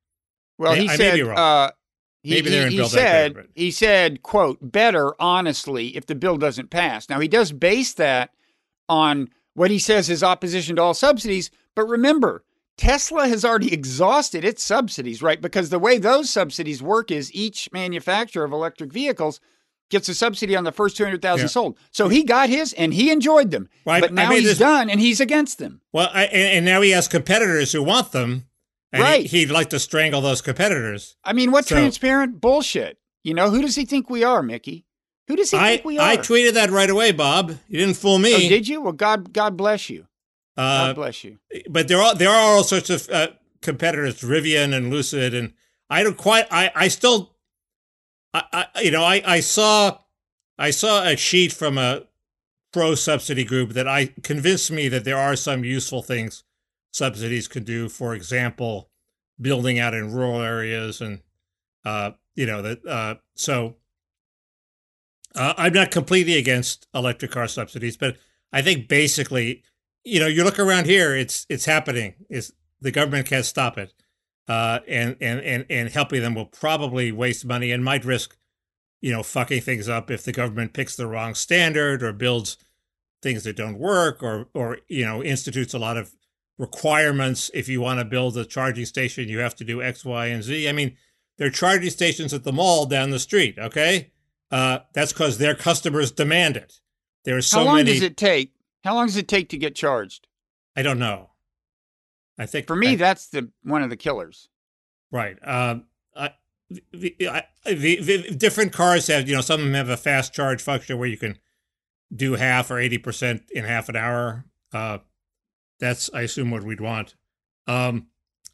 [0.59, 1.71] Well, he I said uh,
[2.25, 6.37] Maybe they're in he, Bill said, better, He said, quote, better, honestly, if the bill
[6.39, 7.09] doesn't pass.
[7.09, 8.31] Now, he does base that
[8.89, 11.51] on what he says is opposition to all subsidies.
[11.75, 12.45] But remember,
[12.77, 15.41] Tesla has already exhausted its subsidies, right?
[15.41, 19.39] Because the way those subsidies work is each manufacturer of electric vehicles
[19.91, 21.49] gets a subsidy on the first 200,000 Yeah.
[21.49, 21.79] sold.
[21.93, 23.69] So he got his and he enjoyed them.
[23.85, 25.83] Well, but I now made he's this- done and he's against them.
[25.93, 28.47] Well, I, and, and now he has competitors who want them,
[28.95, 29.27] and Right.
[29.27, 31.17] he'd like to strangle those competitors.
[31.25, 32.99] I mean, what So- transparent bullshit?
[33.25, 34.85] You know, who does he think we are, Mickey?
[35.29, 36.09] Who does he I, think we are?
[36.09, 37.59] I tweeted that right away, Bob.
[37.69, 38.35] You didn't fool me.
[38.35, 38.81] Oh, did you?
[38.83, 40.07] Well, God, God bless you.
[40.57, 41.39] God uh, bless you.
[41.69, 43.29] but there are there are all sorts of uh,
[43.63, 45.55] competitors, Rivian and Lucid, and
[45.91, 46.47] I don't quite.
[46.51, 47.35] I I still,
[48.33, 49.99] I, I you know I I saw
[50.59, 52.03] I saw a sheet from a
[52.73, 56.45] pro subsidy group that I convinced me that there are some useful things
[56.95, 57.89] subsidies could do.
[57.89, 58.89] For example,
[59.41, 61.21] building out in rural areas, and
[61.85, 63.77] uh, you know that uh, so.
[65.37, 68.19] Uh, I'm not completely against electric car subsidies, but
[68.53, 69.65] I think basically,
[70.05, 72.15] you know, you look around here, it's it's happening.
[72.31, 73.93] It's the government can't stop it,
[74.47, 78.37] uh, and and and and helping them will probably waste money and might risk,
[79.01, 82.57] you know, fucking things up if the government picks the wrong standard or builds
[83.21, 86.15] things that don't work or or you know institutes a lot of
[86.59, 87.51] requirements.
[87.55, 90.43] If you want to build a charging station, you have to do X, Y, and
[90.43, 90.69] Z.
[90.69, 90.97] I mean,
[91.39, 93.59] there are charging stations at the mall down the street.
[93.59, 94.13] Okay,
[94.51, 96.81] uh, that's because their customers demand it.
[97.25, 97.93] There are so many How long many.
[97.93, 98.53] does it take?
[98.85, 100.29] How long does it take to get charged?
[100.77, 101.31] I don't know.
[102.39, 104.49] I think For me, I- that's the one of the killers.
[105.11, 105.37] right.
[105.47, 105.85] Um,
[106.17, 106.31] I,
[106.93, 110.33] the, I, the, the different cars have, you know, some of them have a fast
[110.35, 111.39] charge function where you can
[112.15, 114.45] do half or eighty percent in half an hour.
[114.73, 114.99] Uh,
[115.81, 117.15] that's, I assume, what we'd want.
[117.67, 118.09] Um,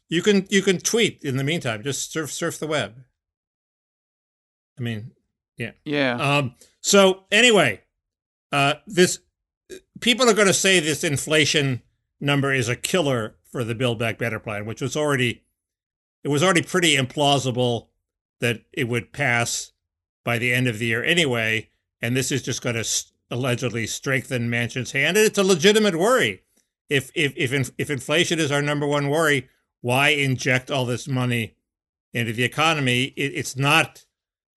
[0.09, 1.83] you can you can tweet in the meantime.
[1.83, 3.03] Just surf surf the web.
[4.77, 5.11] I mean,
[5.57, 5.71] Yeah.
[5.85, 6.15] Yeah.
[6.15, 7.81] Um, so anyway,
[8.51, 9.19] uh, this
[10.01, 11.81] people are going to say this inflation
[12.19, 15.43] number is a killer for the Build Back Better plan, which was already
[16.23, 17.87] it was already pretty implausible
[18.41, 19.71] that it would pass
[20.23, 21.69] by the end of the year anyway,
[22.01, 22.87] and this is just going to
[23.29, 26.43] allegedly strengthen Manchin's hand, and it's a legitimate worry.
[26.91, 29.49] If if if if inflation is our number one worry,
[29.81, 31.55] why inject all this money
[32.13, 33.13] into the economy?
[33.15, 34.05] It, it's not.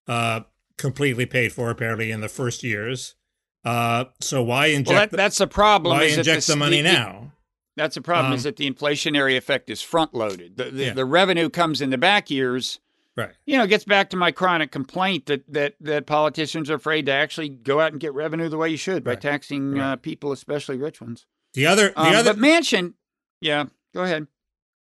[0.07, 0.41] Uh,
[0.77, 3.15] completely paid for apparently in the first years.
[3.63, 5.95] Uh, so why inject well, that, the, that's the problem.
[5.97, 7.31] why is inject the money the- now?
[7.77, 8.33] That's the problem.
[8.33, 10.57] is Um, that the inflationary effect is front loaded.
[10.57, 10.93] The, the, Yeah.
[10.93, 12.79] the revenue comes in the back years.
[13.17, 13.31] Right.
[13.45, 17.05] You know, it gets back to my chronic complaint that that that politicians are afraid
[17.05, 19.93] to actually go out and get revenue the way you should by taxing Right.
[19.93, 21.25] uh, people, especially rich ones.
[21.55, 22.93] The other the Um, other but Manchin,
[23.41, 24.27] yeah, go ahead.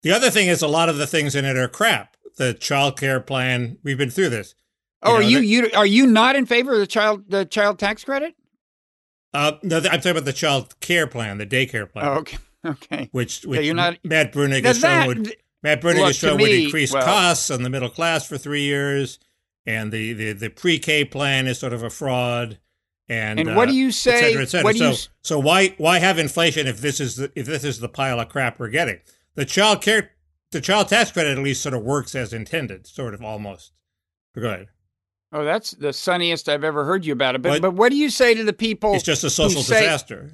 [0.03, 2.16] the other thing is a lot of the things in it are crap.
[2.37, 4.55] The child care plan, we've been through this.
[5.03, 7.79] Oh, know, are you you are you not in favor of the child the child
[7.79, 8.35] tax credit?
[9.35, 13.09] Uh, no, I'm talking about the child care plan, the daycare plan, Oh, okay, okay.
[13.12, 16.92] which, which you're not- Matt Bruenig shown that- would Matt Bruenig to shown would increase
[16.92, 19.18] well- costs on the middle class for three years,
[19.66, 22.59] and the the, the pre K plan is sort of a fraud.
[23.08, 24.64] And, And what uh, do you et say- cetera, et cetera.
[24.64, 27.64] what do so, you so why why have inflation if this is the, if this
[27.64, 29.00] is the pile of crap we're getting?
[29.34, 30.10] The child care
[30.52, 33.72] the child tax credit at least sort of works as intended, sort of almost.
[34.36, 34.68] Go ahead.
[35.32, 37.42] Oh, that's the sunniest I've ever heard you about it.
[37.42, 37.62] But What?
[37.62, 38.94] but what do you say to the people?
[38.94, 40.30] It's just a social say- disaster.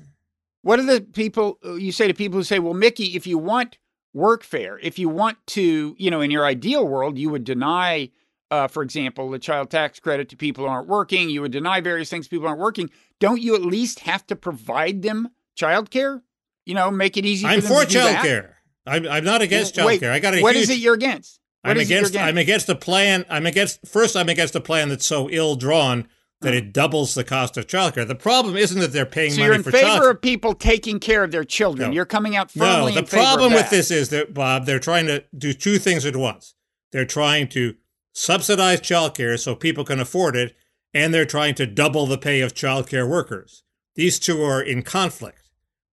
[0.63, 3.79] What are the people you say to people who say, "Well, Mickey, if you want
[4.15, 8.11] workfare, if you want to, you know, in your ideal world, you would deny,
[8.51, 11.31] uh, for example, the child tax credit to people who aren't working.
[11.31, 12.91] You would deny various things to people who aren't working.
[13.21, 16.23] Don't you at least have to provide them child care?
[16.65, 17.47] You know, make it easy.
[17.47, 18.57] I'm for them for to child care.
[18.87, 20.13] I'm, I'm not against Well, child care.
[20.13, 21.41] I got a What huge, is it you're against?
[21.63, 23.25] What I'm you're against, I'm against a plan.
[23.29, 24.17] I'm against first.
[24.17, 26.09] I'm against a plan that's so ill drawn
[26.41, 28.07] that it doubles the cost of childcare.
[28.07, 30.05] The problem isn't that they're paying So money you're in favor child.
[30.05, 31.91] of people taking care of their children.
[31.91, 31.95] No.
[31.95, 34.65] You're coming out no, firmly the in favor of problem with this is that Bob,
[34.65, 36.55] they're trying to do two things at once.
[36.93, 37.75] They're trying to
[38.19, 40.57] subsidize childcare so people can afford it,
[40.93, 43.63] and they're trying to double the pay of childcare workers.
[43.95, 45.51] These two are in conflict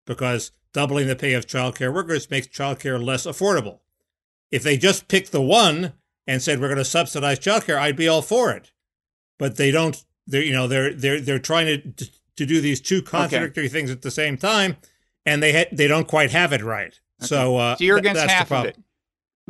[0.07, 3.81] because doubling the pay of childcare workers makes childcare less affordable.
[4.51, 5.95] If they just picked the one
[6.27, 8.73] and said we're going to subsidize childcare, I'd be all for it.
[9.39, 9.97] But they don't.
[10.27, 14.03] They're you know they're they're they're trying to to do these two contradictory things at
[14.03, 14.77] the same time,
[15.25, 16.99] and they ha- they don't quite have it right.
[17.21, 18.79] So, uh, So you're th- against the half of it.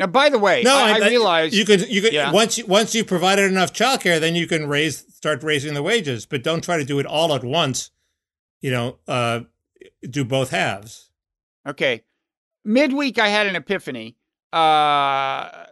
[0.01, 2.33] Now, by the way, No, I, I, realize you could you could Yeah.
[2.33, 6.25] once you, once you provided enough childcare, then you can raise start raising the wages,
[6.25, 7.91] but don't try to do it all at once.
[8.63, 9.41] You know, uh,
[10.09, 11.11] do both halves.
[11.69, 12.03] Okay.
[12.65, 14.17] Midweek, I had an epiphany.
[14.55, 15.67] Uh,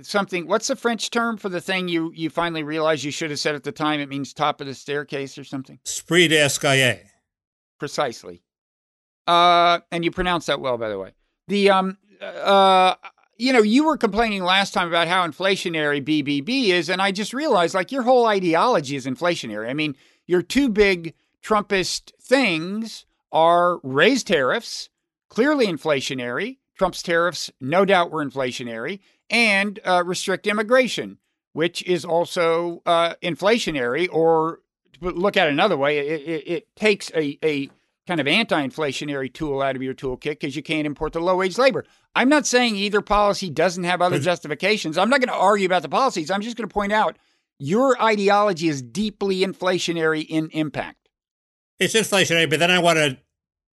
[0.00, 0.46] something.
[0.46, 3.54] What's the French term for the thing you you finally realize you should have said
[3.54, 4.00] at the time?
[4.00, 5.78] It means top of the staircase or something.
[5.84, 7.00] Esprit d'escalier.
[7.78, 8.42] Precisely.
[9.26, 11.12] Uh, and you pronounce that well, by the way.
[11.48, 12.94] The um uh,
[13.38, 17.34] you know, you were complaining last time about how inflationary BBB is, and I just
[17.34, 19.68] realized like your whole ideology is inflationary.
[19.68, 19.96] I mean,
[20.26, 24.88] your two big Trumpist things are raise tariffs,
[25.28, 26.58] clearly inflationary.
[26.76, 31.18] Trump's tariffs, no doubt, were inflationary, and uh, restrict immigration,
[31.52, 34.08] which is also uh, inflationary.
[34.10, 34.60] Or
[35.00, 37.70] look at it another way, it, it, it takes a, a
[38.06, 41.84] kind of anti-inflationary tool out of your toolkit because you can't import the low-wage labor.
[42.14, 44.96] I'm not saying either policy doesn't have other justifications.
[44.96, 46.30] I'm not going to argue about the policies.
[46.30, 47.16] I'm just going to point out
[47.58, 51.08] your ideology is deeply inflationary in impact.
[51.78, 53.18] It's inflationary, but then I want to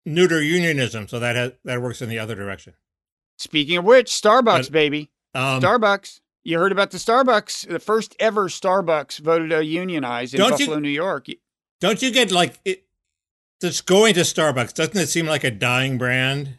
[0.06, 2.74] neuter unionism, so that has, that works in the other direction.
[3.38, 6.20] Speaking of which, Starbucks, but, baby, um, Starbucks.
[6.44, 10.82] You heard about the Starbucks, the first ever Starbucks voted to unionize in Buffalo, you,
[10.82, 11.28] New York.
[11.80, 12.84] Don't you get like it,
[13.62, 14.74] just going to Starbucks?
[14.74, 16.58] Doesn't it seem like a dying brand?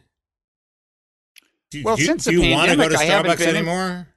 [1.69, 4.07] Do, well, do, since do the you pandemic, want to go to Starbucks anymore?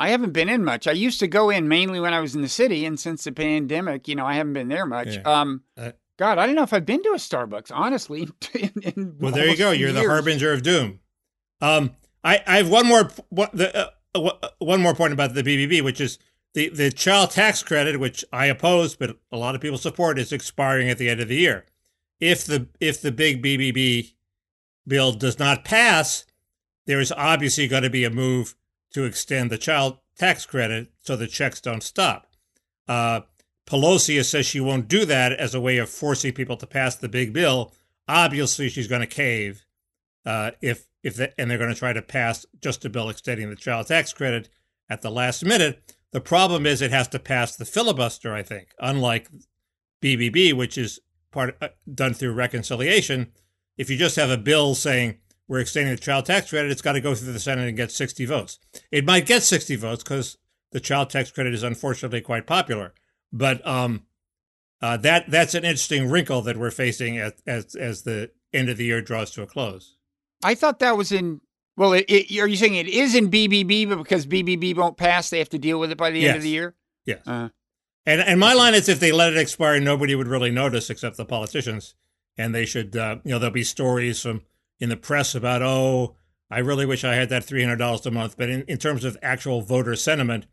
[0.00, 0.86] I haven't been in much.
[0.86, 3.32] I used to go in mainly when I was in the city, and since the
[3.32, 5.16] pandemic, you know, I haven't been there much.
[5.16, 5.22] Yeah.
[5.22, 8.28] Um, uh, God, I don't know if I've been to a Starbucks, honestly.
[8.54, 9.70] In, in well, there you go.
[9.70, 10.02] You're years.
[10.02, 10.98] the harbinger of doom.
[11.60, 11.92] Um,
[12.24, 13.10] I, I have one more
[13.52, 16.18] the, uh, uh one more point about the BBB, which is
[16.54, 20.32] the the child tax credit, which I oppose, but a lot of people support, is
[20.32, 21.66] expiring at the end of the year.
[22.20, 24.14] If the if the big BBB
[24.86, 26.24] bill does not pass,
[26.86, 28.54] there is obviously going to be a move
[28.92, 32.26] to extend the child tax credit so the checks don't stop.
[32.88, 33.20] Uh,
[33.66, 37.08] Pelosi says she won't do that as a way of forcing people to pass the
[37.08, 37.74] big bill.
[38.08, 39.66] Obviously, she's going to cave
[40.24, 43.50] uh, if if the, and they're going to try to pass just a bill extending
[43.50, 44.48] the child tax credit
[44.88, 45.94] at the last minute.
[46.10, 48.32] The problem is it has to pass the filibuster.
[48.32, 49.28] I think, unlike
[50.02, 53.32] BBB, which is part uh, done through reconciliation.
[53.76, 56.92] If you just have a bill saying we're extending the child tax credit, it's got
[56.92, 58.58] to go through the Senate and get 60 votes.
[58.90, 60.36] It might get 60 votes because
[60.72, 62.92] the child tax credit is unfortunately quite popular.
[63.32, 64.04] But um,
[64.80, 68.76] uh, that that's an interesting wrinkle that we're facing as, as as the end of
[68.76, 69.96] the year draws to a close.
[70.42, 71.40] I thought that was in.
[71.76, 75.30] Well, it, it, are you saying it is in BBB, but because BBB won't pass,
[75.30, 76.28] they have to deal with it by the yes.
[76.28, 76.74] end of the year?
[77.04, 77.26] Yes.
[77.26, 77.50] Uh,
[78.08, 81.18] and and my line is, if they let it expire, nobody would really notice except
[81.18, 81.94] the politicians,
[82.38, 84.42] and they should, uh, you know, there'll be stories from
[84.80, 86.16] in the press about, oh,
[86.50, 88.38] I really wish I had that three hundred dollars a month.
[88.38, 90.46] But in, in terms of actual voter sentiment,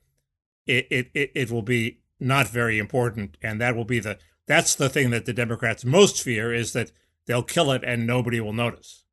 [0.68, 4.76] it, it it it will be not very important, and that will be the that's
[4.76, 6.92] the thing that the Democrats most fear is that
[7.26, 9.06] they'll kill it and nobody will notice.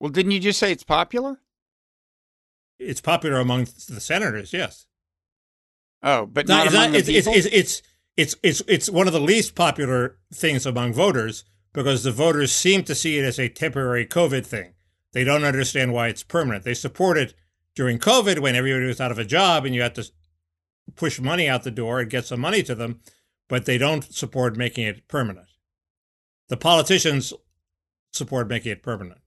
[0.00, 1.40] Well, didn't you just say it's popular?
[2.78, 4.86] It's popular among the senators, yes.
[6.06, 7.32] Oh, but not, not among not, the it's, people?
[7.34, 7.82] It's, it's,
[8.16, 12.84] it's, it's, it's one of the least popular things among voters because the voters seem
[12.84, 14.74] to see it as a temporary COVID thing.
[15.12, 16.64] They don't understand why it's permanent.
[16.64, 17.34] They support it
[17.74, 20.08] during COVID when everybody was out of a job and you had to
[20.94, 23.00] push money out the door and get some money to them,
[23.48, 25.48] but they don't support making it permanent.
[26.48, 27.32] The politicians
[28.12, 29.20] support making it permanent.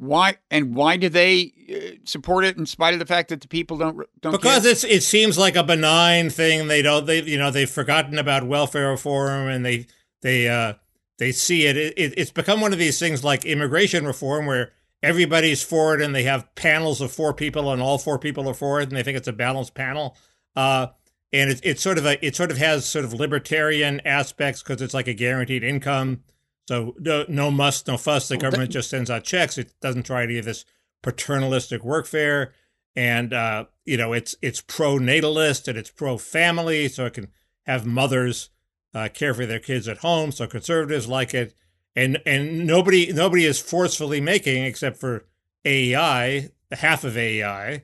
[0.00, 3.48] Why and why do they uh, support it in spite of the fact that the
[3.48, 4.32] people don't don't?
[4.32, 4.72] Because care?
[4.72, 6.68] it's it seems like a benign thing.
[6.68, 9.86] They don't they you know they've forgotten about welfare reform and they
[10.22, 10.72] they uh
[11.18, 11.76] they see it.
[11.76, 16.00] it, it it's become one of these things like immigration reform where everybody's for it
[16.00, 18.96] and they have panels of four people and all four people are for it and
[18.96, 20.16] they think it's a balanced panel.
[20.56, 20.86] Uh,
[21.30, 24.80] and it's it's sort of a it sort of has sort of libertarian aspects because
[24.80, 26.22] it's like a guaranteed income.
[26.70, 28.28] So no, no muss, no fuss.
[28.28, 29.58] The government just sends out checks.
[29.58, 30.64] It doesn't try any of this
[31.02, 32.52] paternalistic workfare,
[32.94, 37.26] and uh, you know it's it's pro natalist and it's pro family, so it can
[37.66, 38.50] have mothers
[38.94, 40.30] uh, care for their kids at home.
[40.30, 41.56] So conservatives like it,
[41.96, 45.26] and and nobody nobody is forcefully making except for
[45.66, 47.82] AEI, the half of AEI,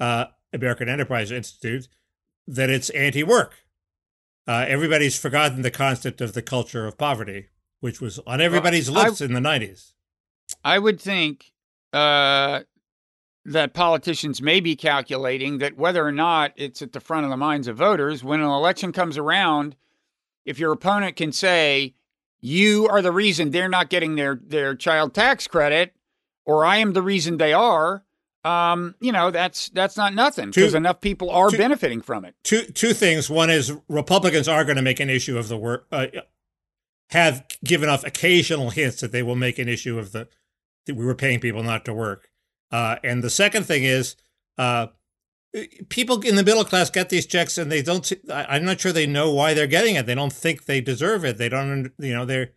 [0.00, 1.86] uh, American Enterprise Institute,
[2.48, 3.54] that it's anti-work.
[4.44, 7.50] Uh, everybody's forgotten the concept of the culture of poverty
[7.84, 9.92] which was on everybody's well, lips I, in the 90s.
[10.64, 11.52] I would think
[11.92, 12.60] uh,
[13.44, 17.36] that politicians may be calculating that whether or not it's at the front of the
[17.36, 19.76] minds of voters, when an election comes around,
[20.46, 21.94] if your opponent can say,
[22.40, 25.94] you are the reason they're not getting their, their child tax credit,
[26.46, 28.02] or I am the reason they are,
[28.44, 32.34] um, you know, that's that's not nothing because enough people are two, benefiting from it.
[32.44, 33.30] Two two things.
[33.30, 36.08] One is Republicans are going to make an issue of the work uh,
[37.14, 40.28] have given off occasional hints that they will make an issue of the
[40.86, 42.28] that we were paying people not to work.
[42.70, 44.16] Uh, and the second thing is,
[44.58, 44.88] uh,
[45.88, 48.12] people in the middle class get these checks and they don't.
[48.30, 50.06] I'm not sure they know why they're getting it.
[50.06, 51.38] They don't think they deserve it.
[51.38, 51.92] They don't.
[51.98, 52.50] You know, they're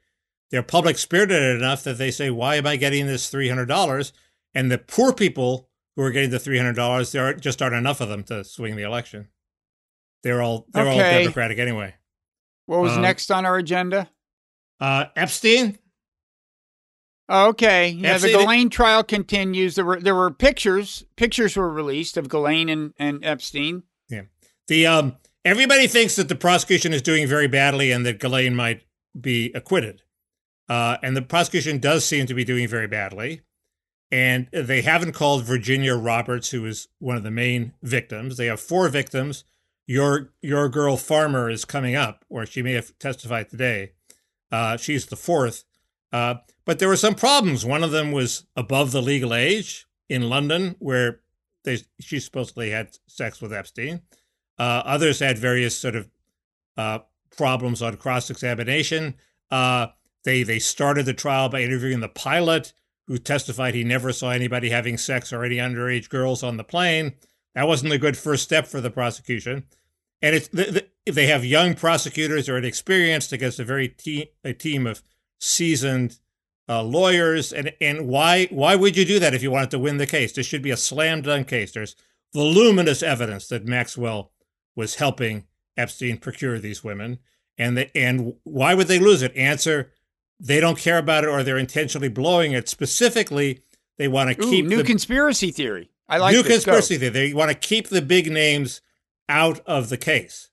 [0.50, 4.12] they're public spirited enough that they say, "Why am I getting this three hundred dollars?"
[4.56, 8.02] and the poor people who are getting the three hundred dollars, there just aren't enough
[8.02, 9.28] of them to swing the election.
[10.24, 11.94] They're all they're all Democratic anyway.
[12.66, 14.10] What was Um, next on our agenda?
[14.80, 15.80] Uh, Epstein,
[17.30, 17.90] okay.
[17.90, 19.76] Yeah, the Epstein- Ghislaine trial continues.
[19.76, 21.06] There were there were pictures.
[21.16, 23.84] Pictures were released of Ghislaine and, and Epstein.
[24.10, 24.24] Yeah.
[24.68, 28.84] The um, everybody thinks that the prosecution is doing very badly and that Ghislaine might
[29.20, 30.04] be acquitted,
[30.70, 33.42] uh, and the prosecution does seem to be doing very badly.
[34.10, 38.38] And they haven't called Virginia Roberts, who is one of the main victims.
[38.38, 39.44] They have four victims.
[39.86, 43.94] Your your girl Farmer is coming up, or she may have testified today.
[44.52, 45.64] Uh, she's the fourth.
[46.12, 47.66] Uh, but there were some problems.
[47.66, 51.22] One of them was above the legal age in London, where
[51.64, 54.02] they she supposedly had sex with Epstein.
[54.58, 56.10] Uh, others had various sort of
[56.78, 57.00] uh,
[57.36, 59.16] problems on cross examination.
[59.52, 59.88] Uh,
[60.24, 62.74] they they started the trial by interviewing the pilot,
[63.08, 67.14] who testified he never saw anybody having sex or any underage girls on the plane.
[67.56, 69.66] That wasn't a good first step for the prosecution.
[70.22, 74.32] And it's the, the, if they have young prosecutors or inexperienced against a very te-
[74.44, 75.02] a team of
[75.40, 76.20] seasoned
[76.70, 77.54] uh, lawyers.
[77.54, 80.34] And and why why would you do that if you wanted to win the case?
[80.34, 81.72] This should be a slam dunk case.
[81.72, 81.96] There's
[82.34, 84.32] voluminous evidence that Maxwell
[84.76, 85.46] was helping
[85.78, 87.20] Epstein procure these women.
[87.58, 89.36] And the, and why would they lose it?
[89.36, 89.92] Answer:
[90.40, 92.68] They don't care about it, or they're intentionally blowing it.
[92.68, 93.62] Specifically,
[93.98, 95.90] they want to Ooh, keep new the conspiracy theory.
[96.10, 96.66] I like new this.
[96.66, 96.74] Go.
[96.74, 97.30] conspiracy theory.
[97.30, 98.82] They want to keep the big names
[99.30, 100.47] out of the case.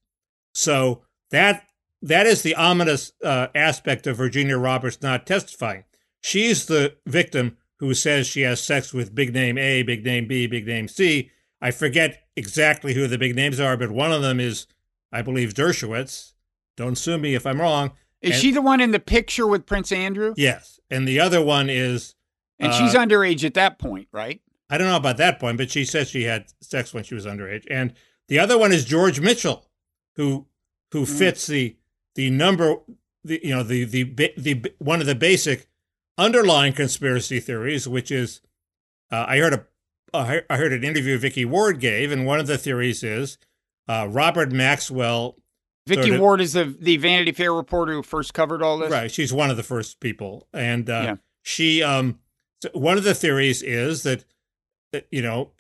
[0.55, 1.65] So that
[2.03, 5.85] that is the ominous uh, aspect of Virginia Roberts not testifying.
[6.21, 10.47] She's the victim who says she has sex with big name A, big name B,
[10.47, 11.31] big name C.
[11.61, 14.67] I forget exactly who the big names are, but one of them is,
[15.13, 16.33] I believe, Dershowitz.
[16.77, 17.93] Don't sue me if I'm wrong.
[18.21, 20.35] Is And- she the one in the picture with Prince Andrew?
[20.37, 22.15] Yes, and the other one is
[22.59, 24.41] And uh, she's underage at that point, right?
[24.71, 27.27] I don't know about that point, but she says she had sex when she was
[27.27, 27.65] underage.
[27.71, 27.93] And
[28.29, 29.67] the other one is George Mitchell,
[30.17, 30.47] who
[30.93, 31.19] who Mm.
[31.19, 31.77] fits the
[32.15, 32.77] the number
[33.25, 34.05] the you know the the
[34.37, 35.67] the one of the basic
[36.19, 38.41] underlying conspiracy theories, which is
[39.11, 39.67] uh, I heard a
[40.13, 43.39] I I heard an interview Vicky Ward gave, and one of the theories is
[43.89, 45.37] uh, Robert Maxwell.
[45.87, 48.91] Vicky sort of- Ward is the the Vanity Fair reporter who first covered all this.
[48.91, 51.17] Right, she's one of the first people, and uh, Yeah.
[51.43, 52.21] she um
[52.73, 54.25] one of the theories is that,
[54.93, 55.51] that you know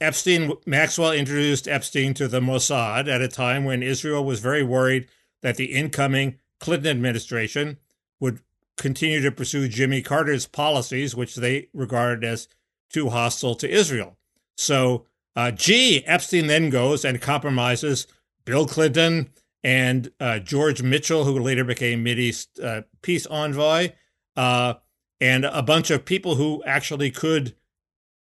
[0.00, 5.08] Epstein Maxwell introduced Epstein to the Mossad at a time when Israel was very worried
[5.42, 7.78] that the incoming Clinton administration
[8.20, 8.40] would
[8.76, 12.48] continue to pursue Jimmy Carter's policies, which they regarded as
[12.90, 14.16] too hostile to Israel.
[14.56, 15.04] So,
[15.36, 18.06] uh, gee, Epstein then goes and compromises
[18.44, 19.30] Bill Clinton
[19.62, 23.90] and uh, George Mitchell, who later became Mideast uh, peace envoy,
[24.36, 24.74] uh,
[25.20, 27.54] and a bunch of people who actually could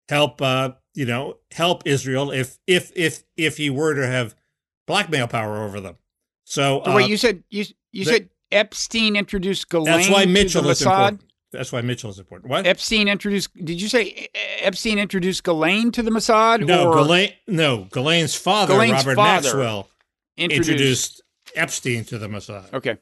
[0.09, 4.35] help, uh, you know, help Israel if if if if he were to have
[4.87, 5.96] blackmail power over them.
[6.44, 10.68] So, uh, wait, you said you you the- said Epstein introduced Ghislaine that's why Mitchell
[10.68, 10.87] is Mossad.
[10.87, 11.24] important.
[11.53, 12.50] That's why Mitchell is important.
[12.50, 12.66] What?
[12.66, 13.50] Epstein introduced.
[13.64, 14.29] Did you say E-
[14.61, 16.64] Epstein introduced Ghislaine to the Mossad?
[16.66, 19.88] no, or Ghislaine, no, Ghislaine's father, Ghislaine's Robert father Maxwell,
[20.37, 20.68] introduced.
[20.70, 21.22] introduced
[21.57, 22.72] Epstein to the Mossad.
[22.72, 22.98] Okay.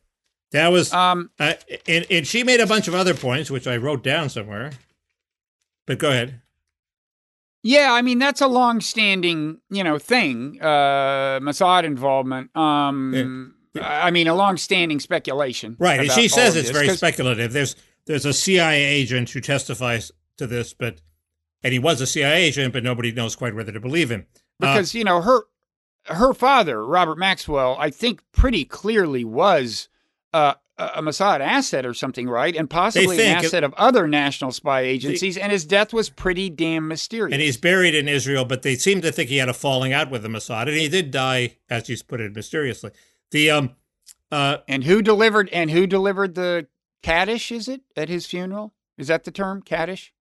[0.53, 1.31] That was Um.
[1.38, 1.55] Uh,
[1.87, 4.72] and, and she made a bunch of other points, which I wrote down somewhere.
[5.87, 6.40] But go ahead.
[7.68, 10.59] Yeah, I mean that's a long-standing, you know, thing.
[10.59, 12.57] Uh, Mossad involvement.
[12.57, 15.76] Um, I mean, a long-standing speculation.
[15.78, 16.00] Right.
[16.00, 17.52] And she says it's this, very speculative.
[17.52, 17.76] There's
[18.07, 21.02] there's a CIA agent who testifies to this, but
[21.62, 24.26] and he was a CIA agent, but nobody knows quite whether to believe him.
[24.62, 25.42] Uh, because you know her
[26.07, 29.90] her father Robert Maxwell I think pretty clearly was
[30.33, 34.06] uh, a Mossad asset or something right and possibly an think it- asset of other
[34.06, 38.44] national spy agencies and his death was pretty damn mysterious and he's buried in Israel,
[38.44, 40.88] but they seem to think he had a falling out with the Mossad, and he
[40.88, 42.92] did die, as you put it, mysteriously.
[43.32, 43.74] The um,
[44.30, 46.68] uh, and who delivered and who delivered the
[47.02, 50.12] Kaddish is it at his funeral is that the term Kaddish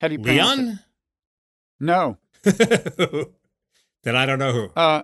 [0.00, 0.62] how do you pronounce it?
[0.64, 0.78] Leon.
[1.80, 2.16] no
[4.02, 4.70] then I don't know who.
[4.80, 5.02] uh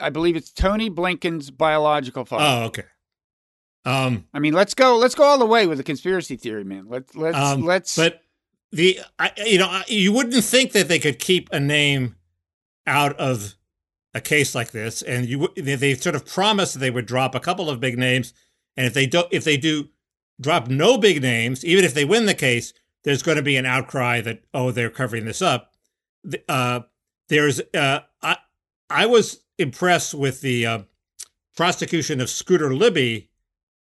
[0.00, 2.84] I believe it's Tony Blinken's biological father Oh, okay.
[3.88, 6.86] Um, I mean let's go let's go all the way with the conspiracy theory man
[6.88, 8.22] let's let's Um, let's But
[8.70, 12.16] the I, you know I- you wouldn't think that they could keep a name
[12.86, 13.54] out of
[14.14, 17.34] a case like this, and you they, they sort of promised that they would drop
[17.34, 18.32] a couple of big names,
[18.76, 19.88] and if they don't, if they do
[20.40, 22.72] drop no big names, even if they win the case,
[23.04, 25.72] there's going to be an outcry that oh they're covering this up.
[26.48, 26.80] Uh,
[27.28, 28.36] there's uh, I
[28.90, 30.78] I was impressed with the uh,
[31.56, 33.30] prosecution of Scooter Libby.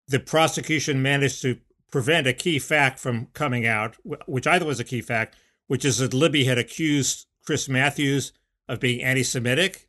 [0.08, 1.58] The prosecution managed to
[1.90, 3.96] prevent a key fact from coming out,
[4.26, 5.36] which I thought was a key fact,
[5.66, 8.32] which is that Libby had accused Chris Matthews
[8.68, 9.88] of being anti-Semitic.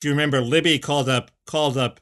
[0.00, 2.00] Do you remember, Libby called up called up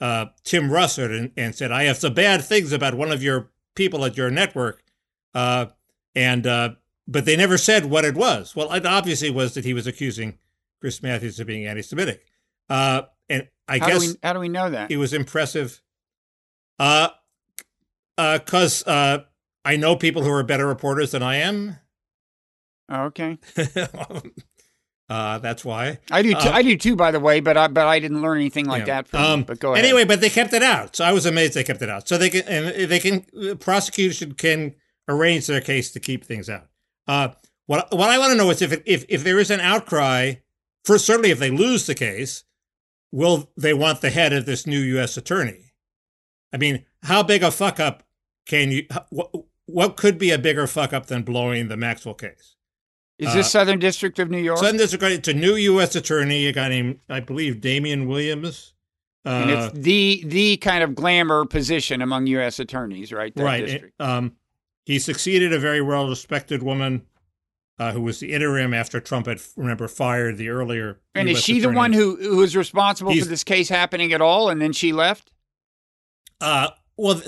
[0.00, 3.50] uh, Tim Russert and, and, said, "I have some bad things about one of your
[3.74, 4.82] people at your network,"
[5.34, 5.66] uh,
[6.14, 6.70] and uh,
[7.06, 8.56] but they never said what it was.
[8.56, 10.38] Well, it obviously was that he was accusing
[10.80, 12.24] Chris Matthews of being anti-Semitic,
[12.68, 14.90] uh, and I how guess do we, how do we know that?
[14.90, 15.80] it was impressive.
[16.82, 17.08] Uh,
[18.16, 19.18] because uh,
[19.64, 21.76] I know people who are better reporters than I am.
[22.92, 23.38] Okay.
[25.08, 26.32] uh, that's why I do.
[26.32, 26.96] Too, Uh, I do too.
[26.96, 29.02] By the way, but I but I didn't learn anything like Yeah.
[29.02, 29.20] that from.
[29.22, 29.84] Um, but go ahead.
[29.84, 32.08] Anyway, but they kept it out, so I was amazed they kept it out.
[32.08, 34.74] So they can and they can the prosecution can
[35.08, 36.66] arrange their case to keep things out.
[37.06, 37.28] Uh,
[37.66, 40.34] what what I want to know is if it, if if there is an outcry,
[40.84, 42.42] for certainly if they lose the case,
[43.12, 45.16] will they want the head of this new U.S.
[45.16, 45.71] attorney?
[46.52, 48.02] I mean, how big a fuck up
[48.46, 48.86] can you?
[49.10, 49.30] What
[49.66, 52.56] what could be a bigger fuck up than blowing the Maxwell case?
[53.18, 54.58] is this uh, Southern District of New York?
[54.58, 55.94] So then there's a guy, it's a new U.S.
[55.94, 58.74] attorney, a guy named I believe Damian Williams.
[59.24, 62.58] Uh, and it's the the kind of glamour position among U.S.
[62.58, 63.34] attorneys, right?
[63.34, 63.66] That right.
[63.66, 64.00] district.
[64.00, 64.36] Um,
[64.84, 67.06] he succeeded a very well respected woman
[67.78, 71.00] uh, who was the interim after Trump had, remember, fired the earlier.
[71.14, 74.12] And US is she the one who who was responsible He's- for this case happening
[74.12, 75.30] at all, and then she left?
[76.42, 77.22] Uh, well,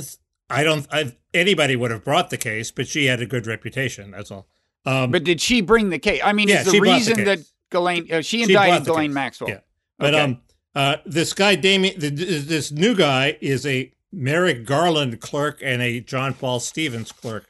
[0.51, 0.87] I don't.
[0.93, 4.11] I, anybody would have brought the case, but she had a good reputation.
[4.11, 4.47] That's all.
[4.85, 6.21] Um, But did she bring the case?
[6.23, 7.39] I mean, Yeah, is the she brought the reason that.
[7.71, 9.15] Ghislaine uh, she She indicted Ghislaine case.
[9.15, 9.51] Maxwell?
[9.51, 9.61] Yeah.
[9.99, 10.23] But Okay.
[10.25, 10.41] um,
[10.75, 15.81] uh, this guy Damian, th- th- this new guy is a Merrick Garland clerk and
[15.81, 17.47] a John Paul Stevens clerk.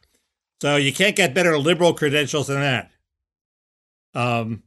[0.63, 2.91] So you can't get better liberal credentials than that.
[4.15, 4.63] Um,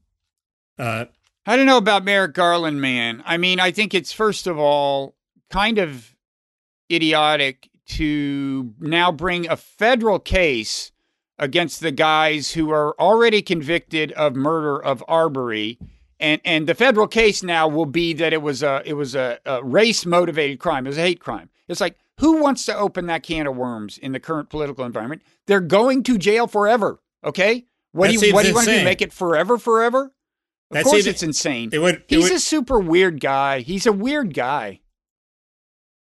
[0.78, 1.06] uh,
[1.46, 3.24] I don't know about Merrick Garland, man.
[3.26, 5.16] I mean, I think it's first of all
[5.50, 6.14] kind of
[6.92, 10.92] idiotic to now bring a federal case
[11.40, 15.78] against the guys who are already convicted of murder of Arbery.
[16.20, 19.38] And and the federal case now will be that it was a it was a,
[19.46, 20.86] a race motivated crime.
[20.88, 21.50] It was a hate crime.
[21.68, 25.22] It's like who wants to open that can of worms in the current political environment?
[25.46, 27.00] They're going to jail forever.
[27.24, 28.84] Okay, what That do you what do you want to do?
[28.84, 30.06] Make it forever, forever?
[30.06, 30.12] Of
[30.76, 31.70] That course, seems- it's insane.
[31.72, 31.96] it would.
[31.96, 33.60] It He's would a super weird guy.
[33.60, 34.82] He's a weird guy.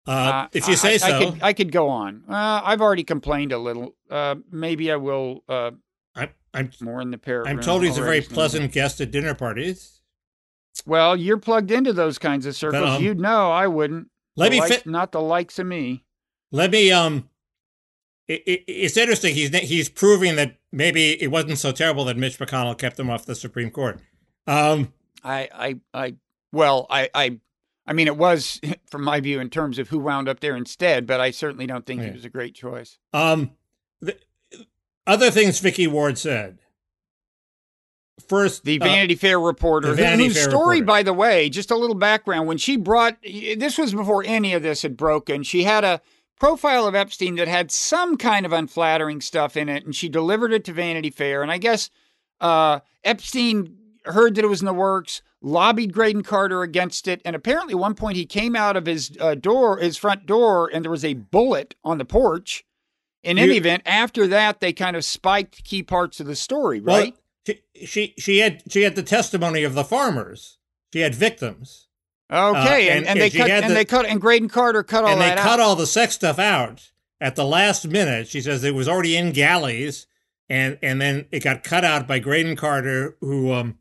[0.07, 2.23] Uh, Uh, if you say I, so, I could, I could go on.
[2.29, 3.95] Uh, I've already complained a little.
[4.09, 5.71] Uh, maybe I will uh,
[6.15, 7.53] I'm, I'm, more in the paragraph.
[7.55, 10.01] I'm told he's a very pleasant guest at dinner parties.
[10.85, 12.97] Well, you're plugged into those kinds of circles.
[12.97, 13.51] um, You'd know.
[13.51, 14.09] I wouldn't.
[14.35, 14.85] Let The me like- fit.
[14.85, 16.03] not the likes of me.
[16.51, 16.91] Let me.
[16.91, 17.29] Um,
[18.27, 19.33] it, it, it's interesting.
[19.35, 23.25] He's he's proving that maybe it wasn't so terrible that Mitch McConnell kept him off
[23.25, 23.99] the Supreme Court.
[24.47, 24.93] Um,
[25.23, 26.15] I, I, I.
[26.51, 27.39] Well, I, I,
[27.87, 28.59] I mean, it was
[28.89, 31.05] from my view in terms of who wound up there instead.
[31.07, 32.07] But I certainly don't think Yeah.
[32.07, 32.97] he was a great choice.
[33.13, 33.51] Um,
[34.01, 34.17] the,
[35.07, 36.59] other things Vicky Ward said.
[38.29, 40.85] First, The uh, Vanity Fair reporter, the Vanity whose Fair story, reporter.
[40.85, 42.47] by the way, just a little background.
[42.47, 45.43] When she brought this was before any of this had broken.
[45.43, 46.01] She had a
[46.39, 50.53] profile of Epstein that had some kind of unflattering stuff in it, and she delivered
[50.53, 51.41] it to Vanity Fair.
[51.43, 51.89] And I guess
[52.39, 53.75] uh, Epstein
[54.05, 57.79] heard that it was in the works, lobbied Graydon Carter against it, and apparently at
[57.79, 61.05] one point he came out of his uh, door, his front door, and there was
[61.05, 62.63] a bullet on the porch.
[63.23, 66.79] In any You- event, after that, they kind of spiked key parts of the story,
[66.79, 67.15] well, right?
[67.45, 70.57] she, she she had she had the testimony of the farmers.
[70.93, 71.87] She had victims,
[72.31, 75.03] Okay, Uh, and, and- and, they cut and the- they cut and Graydon Carter cut
[75.03, 75.59] all and they cut out.
[75.59, 78.27] all the sex stuff out at the last minute.
[78.27, 80.05] She says it was already in galleys,
[80.49, 83.79] and and then it got cut out by Graydon Carter, who um,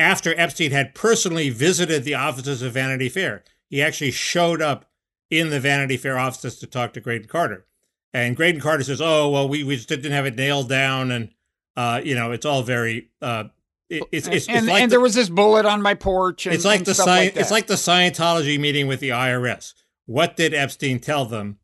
[0.00, 4.86] after Epstein had personally visited the offices of Vanity Fair, he actually showed up
[5.30, 7.66] in the Vanity Fair offices to talk to Graydon Carter.
[8.12, 11.30] And Graydon Carter says, "Oh well, we, we just didn't have it nailed down, and
[11.76, 13.44] uh, you know, it's all very uh,
[13.88, 16.46] it, it's it's, and, it's like and the- there was this bullet on my porch.
[16.46, 19.74] And, it's like the sci- like it's like the Scientology meeting with the IRS.
[20.06, 21.58] What did Epstein tell them?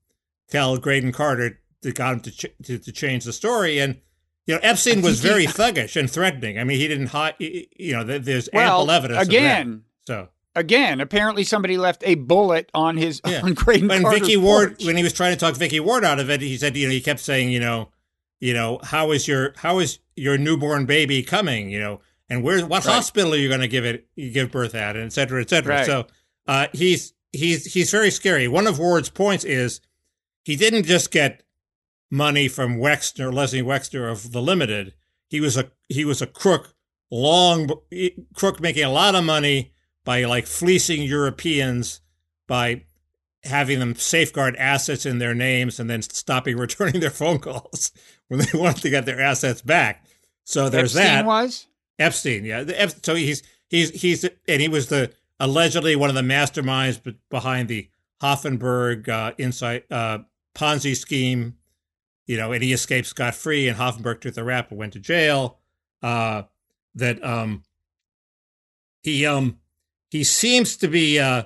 [0.49, 4.01] Tell Graydon Carter that got him to, ch- to to change the story, and
[4.47, 6.59] you know Epstein was very thuggish and threatening.
[6.59, 7.35] I mean, he didn't hide.
[7.39, 9.33] You know, there's well ample evidence of that.
[9.35, 9.83] again.
[10.07, 13.43] So Again, apparently somebody left a bullet on his Yeah.
[13.43, 14.87] on Graydon when Carter's Vicky Ward, porch.
[14.87, 16.93] when he was trying to talk Vicky Ward out of it, he said, you know,
[16.93, 17.91] he kept saying, you know,
[18.41, 21.69] you know, how is your how is your newborn baby coming?
[21.69, 22.95] You know, and where what Right.
[22.95, 25.51] hospital are you going to give it you give birth at, and et cetera, et
[25.51, 25.75] cetera.
[25.75, 25.87] Right.
[25.87, 26.07] So
[26.47, 28.49] uh, he's he's he's very scary.
[28.49, 29.83] One of Ward's points is
[30.43, 31.43] he didn't just get
[32.11, 34.95] money from Wexner, Leslie Wexner of the Limited.
[35.29, 36.75] He was a he was a crook,
[37.11, 37.69] long
[38.35, 39.73] crook making a lot of money
[40.05, 42.01] by like fleecing Europeans
[42.47, 42.85] by
[43.45, 47.93] having them safeguard assets in their names and then stopping returning their phone calls
[48.29, 50.05] when they wanted to get their assets back.
[50.45, 51.27] So there's Epstein that.
[51.27, 51.67] was
[51.99, 52.89] Epstein, yeah.
[53.03, 57.89] So he's he's he's and he was the allegedly one of the masterminds behind the
[58.23, 60.19] Hoffenberg uh, inside uh,
[60.55, 61.57] Ponzi scheme.
[62.27, 64.99] You know, and he escaped scot free, and Hoffenberg took the rap and went to
[64.99, 65.59] jail.
[66.03, 66.43] Uh,
[66.97, 67.63] that um,
[69.03, 69.59] he um,
[70.11, 71.19] he seems to be.
[71.19, 71.45] Uh,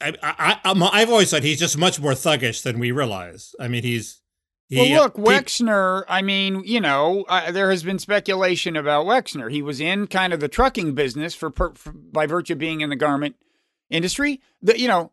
[0.00, 3.54] I, I, I, I've always thought he's just much more thuggish than we realize.
[3.58, 4.20] I mean, he's.
[4.68, 6.04] He, well, look, Wexner.
[6.08, 9.50] I mean, you know, uh, there has been speculation about Wexner.
[9.50, 12.80] He was in kind of the trucking business for, per, for by virtue of being
[12.80, 13.36] in the garment
[13.90, 14.40] industry.
[14.62, 15.12] The you know,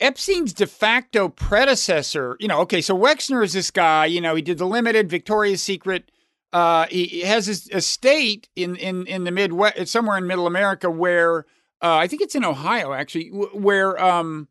[0.00, 2.36] Epstein's de facto predecessor.
[2.40, 4.06] You know, okay, so Wexner is this guy.
[4.06, 6.10] You know, he did the limited Victoria's Secret.
[6.52, 11.46] Uh, he, has his estate in in in the Midwest, somewhere in Middle America, where
[11.82, 14.48] uh, I think it's in Ohio actually, where um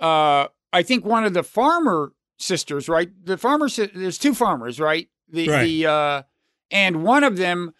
[0.00, 3.08] uh I think one of the farmer sisters, right?
[3.24, 5.08] The farmer, there's two farmers, right?
[5.28, 5.64] The Right.
[5.64, 6.22] the uh,
[6.70, 7.72] and one of them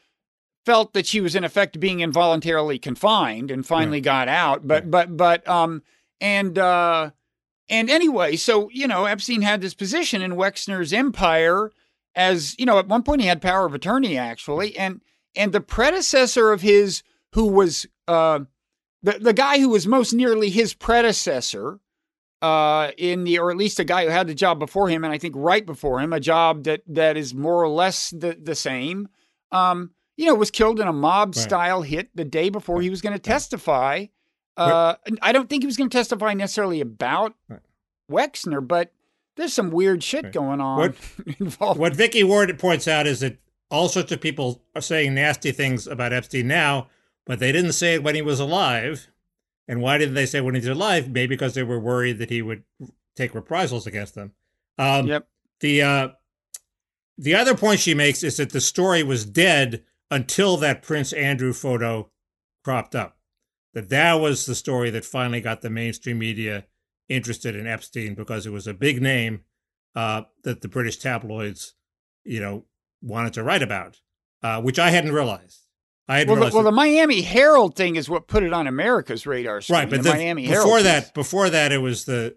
[0.64, 4.66] felt that she was in effect being involuntarily confined and finally got out.
[4.66, 5.82] But but but um
[6.20, 7.10] and uh
[7.68, 11.72] and anyway, so you know Epstein had this position in Wexner's empire
[12.14, 15.00] as you know at one point he had power of attorney actually, and
[15.34, 17.02] and the predecessor of his
[17.32, 18.40] who was uh
[19.02, 21.80] the the guy who was most nearly his predecessor
[22.44, 25.10] uh, in the, or at least a guy who had the job before him, and
[25.10, 28.54] I think right before him, a job that that is more or less the the
[28.54, 29.08] same.
[29.50, 33.00] Um, you know, was killed in a mob style hit the day before he was
[33.00, 34.06] going to testify.
[34.57, 37.61] Uh, I don't think he was going to testify necessarily about Right.
[38.11, 38.92] Wexner, but
[39.36, 40.32] there's some weird shit Right.
[40.32, 40.96] going on What-
[41.40, 41.80] involved.
[41.80, 43.38] What Vicky Ward points out is that
[43.70, 46.88] all sorts of people are saying nasty things about Epstein now,
[47.24, 49.09] but they didn't say it when he was alive.
[49.66, 51.11] And why didn't they say it when he's alive?
[51.11, 52.62] Maybe because they were worried that he would
[53.16, 54.32] take reprisals against them.
[54.78, 55.26] Um, Yep.
[55.61, 56.09] The uh,
[57.16, 61.52] the other point she makes is that the story was dead until that Prince Andrew
[61.52, 62.11] photo
[62.62, 63.16] cropped up.
[63.74, 66.64] That that was the story that finally got the mainstream media
[67.08, 69.40] interested in Epstein because it was a big name
[69.94, 71.74] uh, that the British tabloids,
[72.24, 72.64] you know,
[73.02, 74.00] wanted to write about,
[74.42, 75.60] uh, which I hadn't realized.
[76.08, 76.54] I hadn't Well, the, realized.
[76.54, 79.78] well, that- the Miami Herald thing is what put it on America's radar screen.
[79.80, 81.10] right, but the the- Miami before Herald that, piece.
[81.12, 82.36] before that, it was the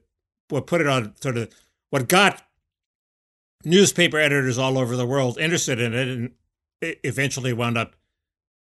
[0.50, 1.54] what put it on sort of
[1.90, 2.42] what got
[3.64, 6.32] newspaper editors all over the world interested in it, and
[6.82, 7.96] it eventually wound up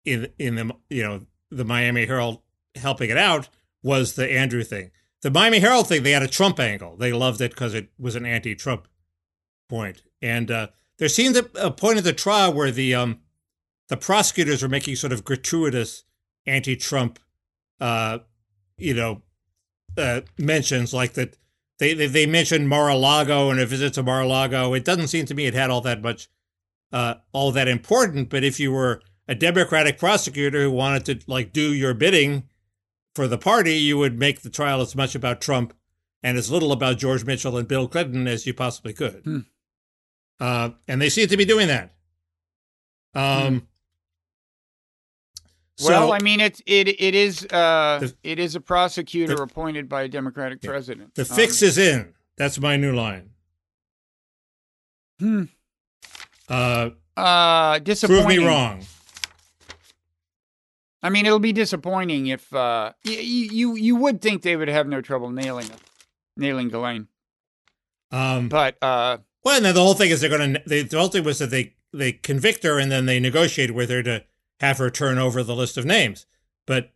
[0.04, 2.40] in in the you know the Miami Herald
[2.76, 3.50] helping it out
[3.84, 4.92] was the Andrew thing.
[5.22, 6.96] The Miami Herald thing, they had a Trump angle.
[6.98, 8.88] They loved it because it was an anti-Trump
[9.70, 9.98] point.
[9.98, 10.68] point, and uh,
[10.98, 13.20] there seemed a, point of the trial where the um
[13.88, 16.04] the prosecutors were making sort of gratuitous
[16.48, 17.20] anti-Trump,
[17.80, 18.20] uh,
[18.78, 19.22] you know,
[19.98, 21.38] uh, mentions like that.
[21.78, 24.74] They, they they mentioned Mar-a-Lago and a visit to Mar-a-Lago.
[24.74, 26.30] It doesn't seem to me it had all that much,
[26.94, 28.30] uh, all that important.
[28.30, 32.44] But if you were a Democratic prosecutor who wanted to like do your bidding
[33.16, 35.74] for the party, you would make the trial as much about Trump
[36.22, 39.22] and as little about George Mitchell and Bill Clinton as you possibly could.
[39.24, 39.40] Hmm.
[40.40, 41.94] Uh, and they seem to be doing that.
[43.16, 43.68] Um.
[45.78, 49.44] So, well, I mean, it's it it is uh The- it is a prosecutor the-
[49.44, 50.70] appointed by a Democratic Yeah.
[50.70, 51.16] president.
[51.16, 52.14] the Um, fix is in.
[52.38, 53.30] That's my new line.
[55.20, 55.44] hmm,
[56.50, 58.26] Uh, uh disappointing.
[58.26, 58.86] prove me wrong.
[61.06, 64.88] I mean, it'll be disappointing if uh you you you would think they would have
[64.88, 65.70] no trouble nailing
[66.36, 67.08] nailing Ghislaine,
[68.12, 70.62] Um, but uh well, and then the whole thing is they're going to.
[70.66, 74.02] The whole thing was that they they convict her and then they negotiate with her
[74.02, 74.24] to
[74.60, 76.26] have her turn over the list of names.
[76.66, 76.92] But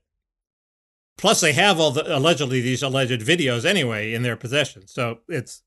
[1.16, 4.88] plus, they have all the allegedly these alleged videos anyway in their possession.
[4.88, 5.62] So it's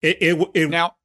[0.00, 0.96] it it, it now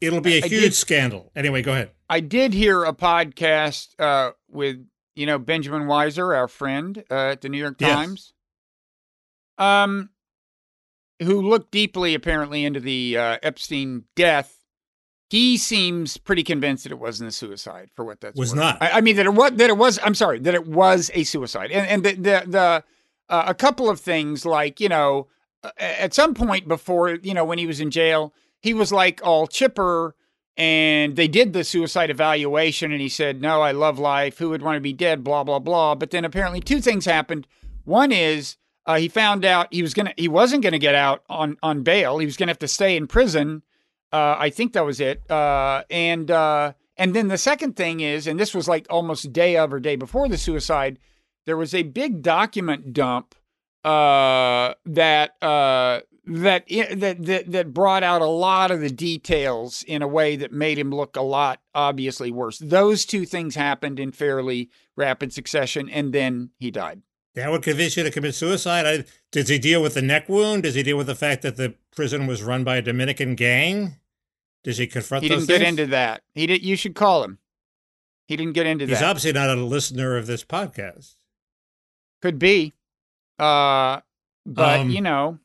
[0.00, 1.30] it'll be a I huge did- scandal.
[1.36, 1.90] Anyway, go ahead.
[2.08, 7.40] I did hear a podcast uh with you know Benjamin Weiser, our friend uh, at
[7.40, 7.90] the New York Yes.
[7.96, 8.32] Times,
[9.58, 10.10] um,
[11.22, 14.52] who looked deeply apparently into the uh, Epstein death.
[15.28, 18.60] He seems pretty convinced that it wasn't a suicide for what that's Was worth.
[18.60, 18.82] not.
[18.82, 19.98] I, I mean that it was that it was.
[20.04, 22.84] I'm sorry that it was a suicide, and and the the, the
[23.28, 25.26] uh, a couple of things like you know
[25.64, 28.32] uh, at some point before you know when he was in jail,
[28.62, 30.14] he was like all chipper,
[30.56, 34.38] and they did the suicide evaluation, and he said, "No, I love life.
[34.38, 35.94] Who would want to be dead?" Blah blah blah.
[35.94, 37.46] But then apparently two things happened.
[37.84, 41.56] One is uh, he found out he was gonna he wasn't gonna get out on
[41.62, 42.18] on bail.
[42.18, 43.62] He was gonna have to stay in prison.
[44.12, 45.28] Uh, I think that was it.
[45.30, 49.56] Uh, and uh, and then the second thing is, and this was like almost day
[49.56, 50.98] of or day before the suicide,
[51.44, 53.34] there was a big document dump
[53.84, 60.02] uh, that uh, that that that that brought out a lot of the details in
[60.02, 62.58] a way that made him look a lot obviously worse.
[62.58, 67.02] Those two things happened in fairly rapid succession, and then he died.
[67.34, 68.86] That would convince you to commit suicide.
[68.86, 70.62] I, does he deal with the neck wound?
[70.62, 73.96] Does he deal with the fact that the prison was run by a Dominican gang?
[74.64, 75.22] Does he confront?
[75.22, 75.58] He didn't things?
[75.58, 76.22] get into that.
[76.34, 76.64] He did.
[76.64, 77.38] You should call him.
[78.26, 79.04] He didn't get into He's that.
[79.04, 81.14] He's obviously not a listener of this podcast.
[82.20, 82.72] Could be.
[83.38, 84.00] Uh,
[84.44, 85.38] but Um, you know,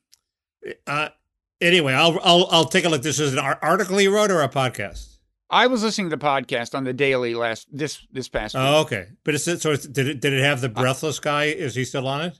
[0.88, 1.09] Uh,
[1.59, 3.01] anyway, I'll I'll I'll take a look.
[3.01, 5.18] This is an article he wrote or a podcast.
[5.49, 8.64] I was listening to the podcast on the daily last this this past week.
[8.66, 9.07] Oh, okay.
[9.24, 11.45] But it's so it's, did it did it have the breathless guy?
[11.45, 12.39] Is he still on it?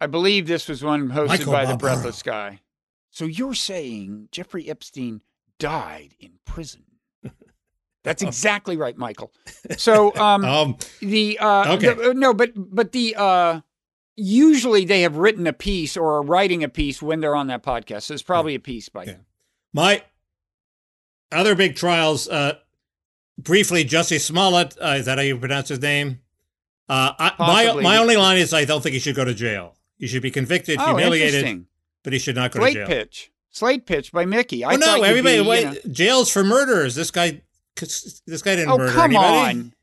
[0.00, 2.60] I believe this was one hosted Michael by the Breathless guy.
[3.10, 5.22] So you're saying Jeffrey Epstein
[5.58, 6.82] died in prison?
[8.04, 9.32] That's exactly right, Michael.
[9.78, 11.94] So um, Um, the uh, Okay.
[11.94, 13.60] the- no, but but the uh,
[14.16, 17.62] usually they have written a piece or are writing a piece when they're on that
[17.62, 18.02] podcast.
[18.02, 19.14] So it's probably a piece by Yeah.
[19.72, 20.02] my
[21.32, 22.28] other big trials.
[22.28, 22.54] Uh,
[23.38, 24.76] briefly, Jussie Smollett.
[24.80, 26.20] Uh, is that how you pronounce his name?
[26.88, 29.74] Uh, I, my my only line is I don't think he should go to jail.
[29.98, 31.66] He should be convicted, Oh, humiliated,
[32.04, 32.86] but he should not go Slate to jail.
[32.86, 33.32] pitch.
[33.50, 34.64] Slate pitch by Mickey.
[34.64, 35.40] I Oh no, everybody!
[35.42, 36.94] be, wait, you know- jails for murderers.
[36.94, 37.40] This guy,
[37.74, 39.58] this guy didn't Oh, murder come anybody.
[39.60, 39.74] on.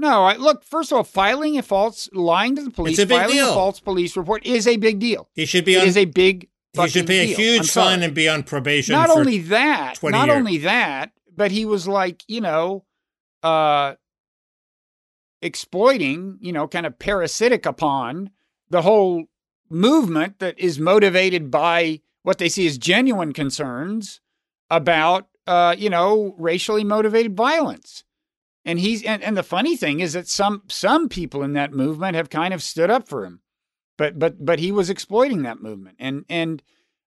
[0.00, 0.62] No, I, look.
[0.64, 3.50] First of all, filing a false, lying to the police, filing deal.
[3.50, 5.28] a false police report is a big deal.
[5.34, 5.88] He should be It on.
[5.88, 6.48] is a big.
[6.74, 8.92] he should pay a huge fine and be on probation.
[8.92, 10.36] Not only that, not years.
[10.38, 12.84] only that, but he was like, you know,
[13.42, 13.94] uh,
[15.42, 18.30] exploiting, you know, kind of parasitic upon
[18.70, 19.24] the whole
[19.70, 24.20] movement that is motivated by what they see as genuine concerns
[24.70, 28.04] about, uh, you know, racially motivated violence.
[28.68, 32.14] And he's and, and the funny thing is that some some people in that movement
[32.16, 33.40] have kind of stood up for him,
[33.96, 35.96] but but but he was exploiting that movement.
[35.98, 36.62] And and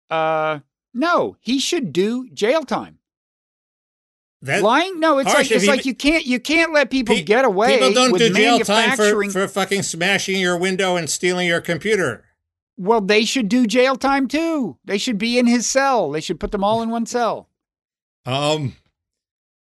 [0.09, 0.59] uh,
[0.93, 2.97] no, he should do jail time.
[4.41, 4.99] that, Lying?
[4.99, 7.45] No, it's Harsh, like it's you- like you can't you can't let people Pe- get
[7.45, 11.47] away People don't with do jail time for, for fucking smashing your window and stealing
[11.47, 12.25] your computer.
[12.75, 14.77] well, they should do jail time too.
[14.83, 16.09] They should be in his cell.
[16.09, 17.49] They should put them all in one cell.
[18.25, 18.75] Um,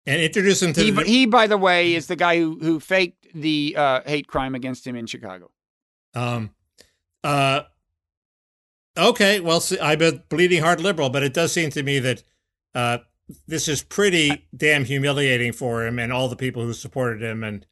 [0.06, 2.80] and introduce him to He, the, he, by the way, is the guy who who
[2.80, 5.52] faked the uh, hate crime against him in Chicago.
[6.16, 6.52] um,
[7.24, 7.62] uh,
[8.98, 9.40] okay.
[9.40, 12.24] Well, see, I'm a bleeding heart liberal, but it does seem to me that
[12.74, 12.98] uh,
[13.48, 17.44] this is pretty damn humiliating for him and all the people who supported him.
[17.44, 17.66] And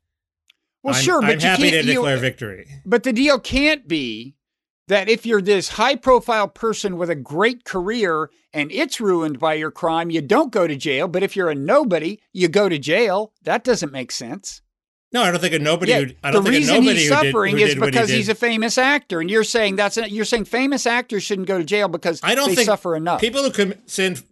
[0.83, 1.85] Well, I'm, sure, but I'm happy to can't.
[1.87, 2.67] you- declare victory.
[2.85, 4.35] But the deal can't be
[4.89, 9.53] that if you're this high profile person with a great career and it's ruined by
[9.53, 11.07] your crime, you don't go to jail.
[11.07, 13.31] But if you're a nobody, you go to jail.
[13.43, 14.61] That doesn't make sense.
[15.11, 15.91] No, I don't think a nobody.
[15.91, 18.07] Yeah, who, I the don't think a reason nobody he's suffering is did he because
[18.09, 21.47] did- he's a famous actor, and you're saying that's a, you're saying famous actors shouldn't
[21.47, 23.19] go to jail because I don't they think suffer enough.
[23.21, 24.23] People who com- send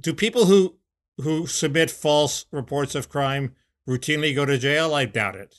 [0.00, 0.76] do people who
[1.18, 3.54] who submit false reports of crime
[3.86, 4.94] routinely go to jail?
[4.94, 5.56] I doubt it.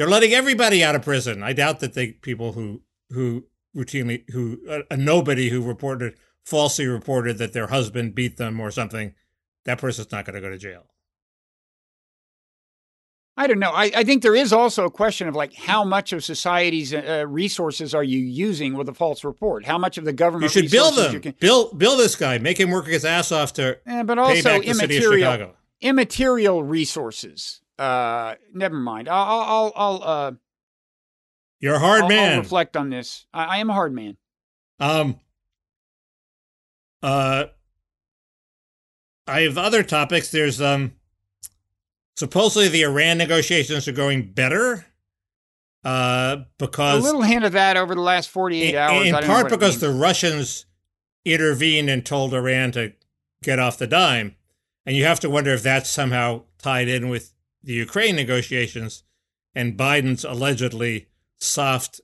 [0.00, 1.42] They're letting everybody out of prison.
[1.42, 2.80] I doubt that they people who
[3.10, 3.44] who
[3.76, 8.70] routinely who a, a nobody who reported falsely reported that their husband beat them or
[8.70, 9.14] something.
[9.66, 10.86] That person's not going to go to jail.
[13.36, 13.72] I don't know.
[13.72, 17.26] I, I think there is also a question of like how much of society's uh,
[17.28, 19.66] resources are you using with a false report?
[19.66, 21.14] How much of the government You should bill resources them.
[21.14, 22.38] you can- Bill bill this guy.
[22.38, 25.02] Make him work his ass off to Eh, but pay also back the city of
[25.02, 25.56] immaterial Chicago.
[25.82, 27.60] immaterial resources.
[27.80, 29.08] Uh, never mind.
[29.08, 30.32] I'll I'll I'll, I'll uh
[31.60, 32.32] You're a hard I'll, man.
[32.34, 33.24] I'll reflect on this.
[33.32, 34.18] I, I am a hard man.
[34.78, 35.18] Um.
[37.02, 37.44] Uh.
[39.26, 40.30] I have other topics.
[40.30, 40.92] There's um.
[42.16, 44.84] Supposedly the Iran negotiations are going better.
[45.82, 49.06] Uh, because A little hint of that over the last forty eight in, hours.
[49.06, 50.66] in part because the Russians
[51.24, 52.92] intervened and told Iran to
[53.42, 54.36] get off the dime,
[54.84, 57.32] and you have to wonder if that's somehow tied in with
[57.62, 59.04] the Ukraine negotiations
[59.54, 61.08] and Biden's allegedly
[61.38, 62.00] soft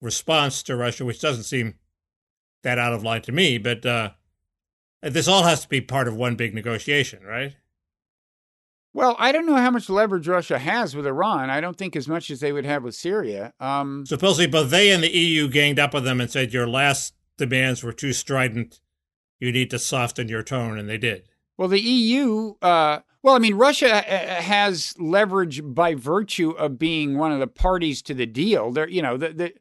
[0.00, 1.74] response to Russia, which doesn't seem
[2.62, 3.58] that out of line to me.
[3.58, 4.10] But uh,
[5.02, 7.56] this all has to be part of one big negotiation, right?
[8.92, 11.50] Well, I don't know how much leverage Russia has with Iran.
[11.50, 13.52] I don't think as much as they would have with Syria.
[13.60, 17.12] Um, Supposedly, both they and the EU ganged up on them and said your last
[17.36, 18.80] demands were too strident.
[19.38, 21.28] You need to soften your tone, and they did.
[21.56, 22.54] Well, the EU.
[22.60, 27.46] Uh, well, I mean, Russia uh, has leverage by virtue of being one of the
[27.46, 28.70] parties to the deal.
[28.70, 29.52] There, you know, the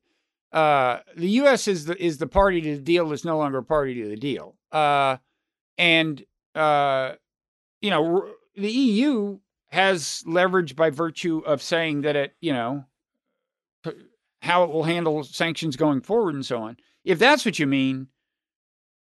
[0.52, 1.68] the uh, the U.S.
[1.68, 4.16] is the is the party to the deal that's no longer a party to the
[4.16, 4.56] deal.
[4.72, 5.18] Uh,
[5.78, 6.24] and
[6.54, 7.14] uh,
[7.82, 9.40] you know, the EU
[9.70, 12.86] has leverage by virtue of saying that it, you know,
[14.42, 16.78] how it will handle sanctions going forward and so on.
[17.04, 18.08] If that's what you mean,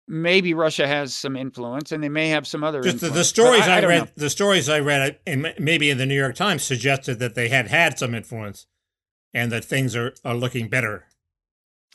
[0.07, 2.81] maybe Russia has some influence, and they may have some other.
[2.81, 4.09] Just the, the stories I, I, I read, know.
[4.15, 7.67] the stories I read, and maybe in the New York Times, suggested that they had
[7.67, 8.67] had some influence,
[9.33, 11.05] and that things are are looking better.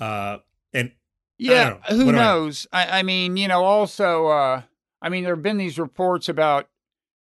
[0.01, 0.39] Uh,
[0.73, 0.93] and
[1.39, 1.81] Yeah, know.
[1.89, 2.41] who What do I know?
[2.41, 2.67] knows?
[2.73, 4.63] I, I mean, you know, also, uh,
[5.03, 6.69] I mean, there have been these reports about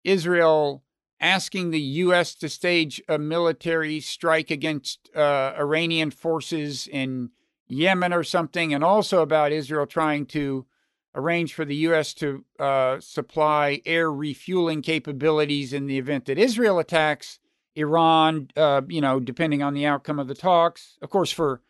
[0.05, 0.85] Israel
[1.21, 2.35] asking the U.S.
[2.37, 7.31] to stage a military strike against uh, Iranian forces in
[7.69, 10.67] Yemen or something, and also about Israel trying to
[11.15, 12.15] arrange for the U.S.
[12.15, 17.39] to uh, supply air refueling capabilities in the event that Israel attacks
[17.75, 20.99] Iran, uh, you know, depending on the outcome of the talks.
[21.03, 21.61] Of course, for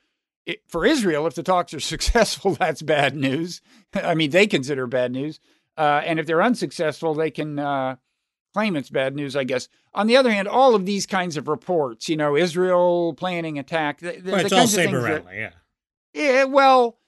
[0.66, 3.60] for Israel, if the talks are successful, that's bad news.
[3.94, 5.40] I mean, they consider bad news.
[5.76, 7.96] Uh, and if they're unsuccessful, they can uh,
[8.52, 9.68] claim it's bad news, I guess.
[9.94, 14.00] On the other hand, all of these kinds of reports, you know, Israel planning attack,
[14.00, 15.38] the, the, well, the it's all kinds of saber rattling.
[15.38, 15.50] Yeah.
[16.14, 16.98] Yeah, well,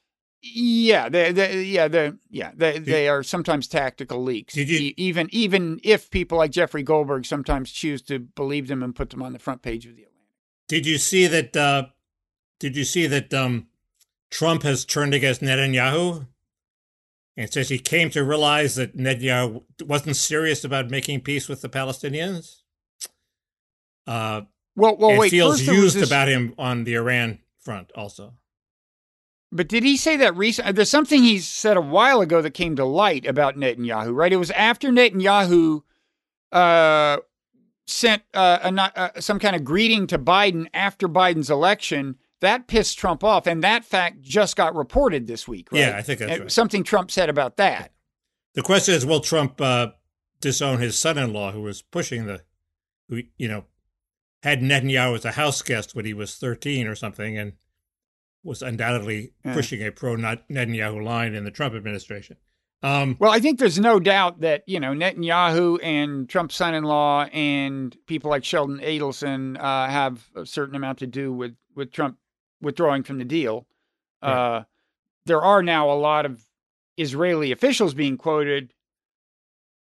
[0.43, 4.55] yeah, they, they, yeah, they, yeah, they, they are sometimes tactical leaks.
[4.55, 8.83] Did you- E- even even if people like Jeffrey Goldberg sometimes choose to believe them
[8.83, 10.17] and put them on the front page of the Atlantic.
[10.69, 11.57] Did you see that?
[11.57, 11.87] Uh,
[12.59, 13.67] did you see that um,
[14.31, 16.27] Trump has turned against Netanyahu
[17.37, 21.69] and says he came to realize that Netanyahu wasn't serious about making peace with the
[21.69, 22.61] Palestinians?
[24.07, 24.43] Uh,
[24.77, 25.31] Well, well, wait.
[25.31, 28.35] feels first there was used this- about him on the Iran front also.
[29.53, 30.77] But did he say that recent?
[30.77, 34.33] There's something he said a while ago that came to light about Netanyahu, right?
[34.33, 35.83] It was after Netanyahu
[36.53, 37.17] uh,
[37.87, 42.17] sent uh, a, uh, some kind of greeting to Biden after Biden's election.
[42.41, 45.71] That pissed Trump off, and that fact just got reported this week.
[45.73, 45.81] Right?
[45.81, 46.53] Yeah, I think that's Uh, right.
[46.53, 47.93] Something Trump said about that.
[48.55, 49.89] The question is, will Trump uh,
[50.41, 52.43] disown his son-in-law, who was pushing the,
[53.09, 53.65] who you know,
[54.43, 57.53] had Netanyahu as a house guest when he was thirteen or something, and
[58.43, 59.55] was undoubtedly Yeah.
[59.55, 62.37] pushing a pro-Netanyahu line in the Trump administration.
[62.83, 67.95] Um, Well, I think there's no doubt that you know Netanyahu and Trump's son-in-law and
[68.07, 72.17] people like Sheldon Adelson uh, have a certain amount to do with with Trump
[72.63, 73.67] withdrawing from the deal.
[74.23, 74.33] Right.
[74.33, 74.65] Uh,
[75.27, 76.43] there are now a lot of
[76.97, 78.73] Israeli officials being quoted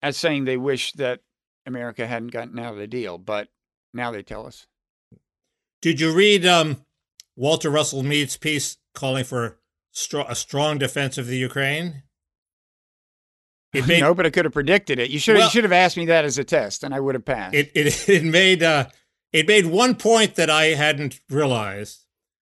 [0.02, 1.22] as saying they wish that
[1.66, 3.50] America hadn't gotten out of the deal, but
[3.94, 4.68] now they tell us.
[5.82, 6.85] did you read um,
[7.36, 9.58] Walter Russell Mead's piece calling for
[9.94, 12.04] stro- a strong defense of the Ukraine?
[13.74, 15.10] It made no, but I could have predicted it.
[15.10, 17.16] You should Well- you should have asked me that as a test, and I would
[17.16, 17.54] have passed.
[17.56, 18.88] it it it made uh
[19.34, 22.06] it made one point that I hadn't realized.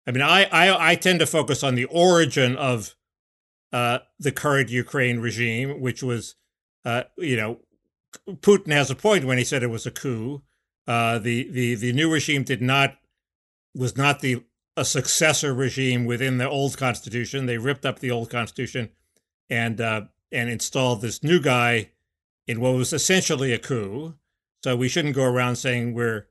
[0.06, 2.96] I mean, I I, I tend to focus on the origin of
[3.72, 6.34] uh, the current Ukraine regime, which was,
[6.84, 7.60] uh, you know,
[8.28, 10.42] Putin has a point when he said it was a coup.
[10.88, 12.96] Uh, the the the new regime did not
[13.74, 14.42] was not the
[14.76, 17.46] a successor regime within the old constitution.
[17.46, 18.90] They ripped up the old constitution
[19.50, 21.90] and uh, and installed this new guy
[22.46, 24.14] in what was essentially a coup.
[24.64, 26.28] So we shouldn't go around saying we're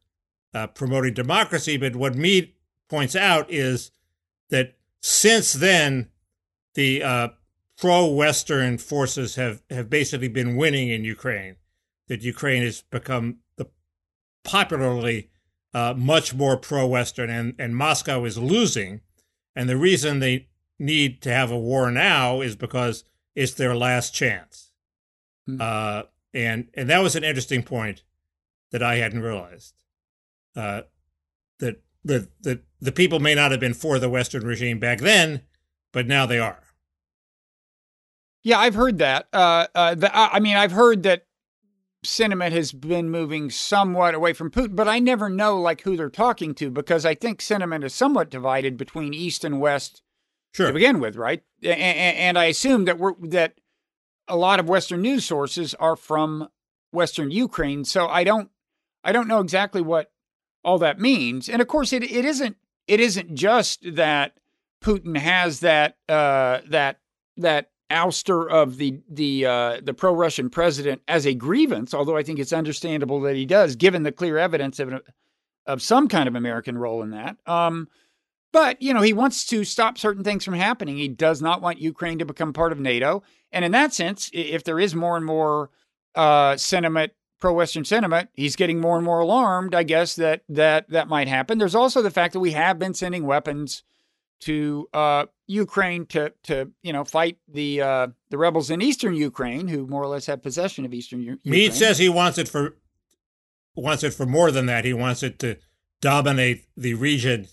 [0.54, 1.78] uh, promoting democracy.
[1.78, 2.54] But what Mead
[2.90, 3.92] points out is
[4.50, 6.10] that since then,
[6.74, 7.28] the uh,
[7.78, 11.56] pro-Western forces have, have basically been winning in Ukraine.
[12.08, 13.68] That Ukraine has become the
[14.44, 15.31] popularly
[15.74, 19.02] uh, much more pro-Western, and, and Moscow is losing.
[19.56, 20.48] And the reason they
[20.80, 23.04] need to have a war now is because
[23.36, 24.72] it's their last chance.
[25.46, 25.58] Hmm.
[25.60, 26.04] Uh,
[26.34, 28.04] and and that was an interesting point
[28.72, 29.74] that I hadn't realized.
[30.56, 30.82] Uh,
[31.60, 35.42] that the, the the people may not have been for the Western regime back then,
[35.92, 36.64] but now they are.
[38.44, 39.28] Yeah, I've heard that.
[39.32, 41.26] Uh, uh, the, I I mean, I've heard that
[42.04, 46.10] sentiment has been moving somewhat away from Putin, but I never know like who they're
[46.10, 50.02] talking to because I think sentiment is somewhat divided between East and West
[50.54, 50.68] Sure.
[50.68, 51.44] to begin with, right?
[51.64, 53.54] And, and I assume that we're that
[54.28, 56.50] a lot of Western news sources are from
[56.92, 58.50] Western Ukraine, so I don't
[59.04, 60.12] I don't know exactly what
[60.64, 61.48] all that means.
[61.48, 64.34] And of course, it it isn't it isn't just that
[64.84, 67.00] Putin has that uh, that
[67.38, 71.94] that ouster of the the uh, the pro Russian president as a grievance.
[71.94, 75.02] Although I think it's understandable that he does, given the clear evidence of
[75.66, 77.38] of some kind of American role in that.
[77.46, 77.88] Um,
[78.52, 80.98] but, you know, he wants to stop certain things from happening.
[80.98, 83.24] He does not want Ukraine to become part of NATO.
[83.52, 85.70] And in that sense, if there is more and more
[86.16, 90.90] uh, sentiment, pro Western sentiment, he's getting more and more alarmed, I guess, that, that
[90.90, 91.58] that might happen.
[91.58, 93.84] There's also the fact that we have been sending weapons
[94.42, 99.68] to uh, Ukraine to, to, you know, fight the uh, the rebels in eastern Ukraine
[99.68, 101.52] who more or less have possession of eastern U- Ukraine.
[101.52, 102.76] Mead says he wants it for
[103.76, 104.86] wants it for more than that.
[104.86, 105.58] He wants it to
[106.02, 107.48] dominate the region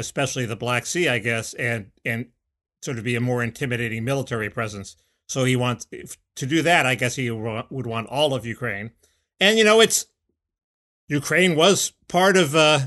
[0.00, 2.26] especially the Black Sea, I guess, and and
[2.82, 4.96] sort of be a more intimidating military presence.
[5.28, 5.86] So he wants
[6.34, 6.86] to do that.
[6.86, 8.90] I guess he would want all of Ukraine,
[9.38, 10.06] and you know, it's
[11.06, 12.80] Ukraine was part of uh,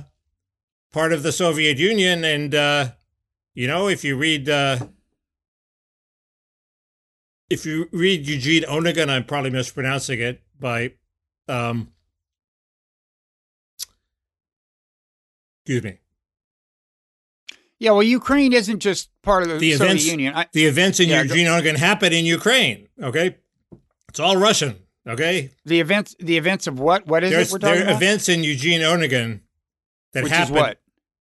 [0.92, 2.92] part of the Soviet Union, and uh,
[3.54, 4.78] you know, if you read uh,
[7.50, 10.94] if you read Eugene Onegin, I'm probably mispronouncing it by
[11.48, 11.92] um,
[15.62, 16.00] excuse me.
[17.80, 20.34] Yeah, well, Ukraine isn't just part of the, the Soviet events, Union.
[20.36, 22.88] I, the events in yeah, Eugene Onegin happen in Ukraine.
[23.02, 23.36] Okay,
[24.08, 24.78] it's all Russian.
[25.06, 27.06] Okay, the events, the events of what?
[27.08, 28.02] What is There's, it we're talking there are about?
[28.02, 29.42] events in Eugene Onegin
[30.14, 30.80] that Which happened, is what?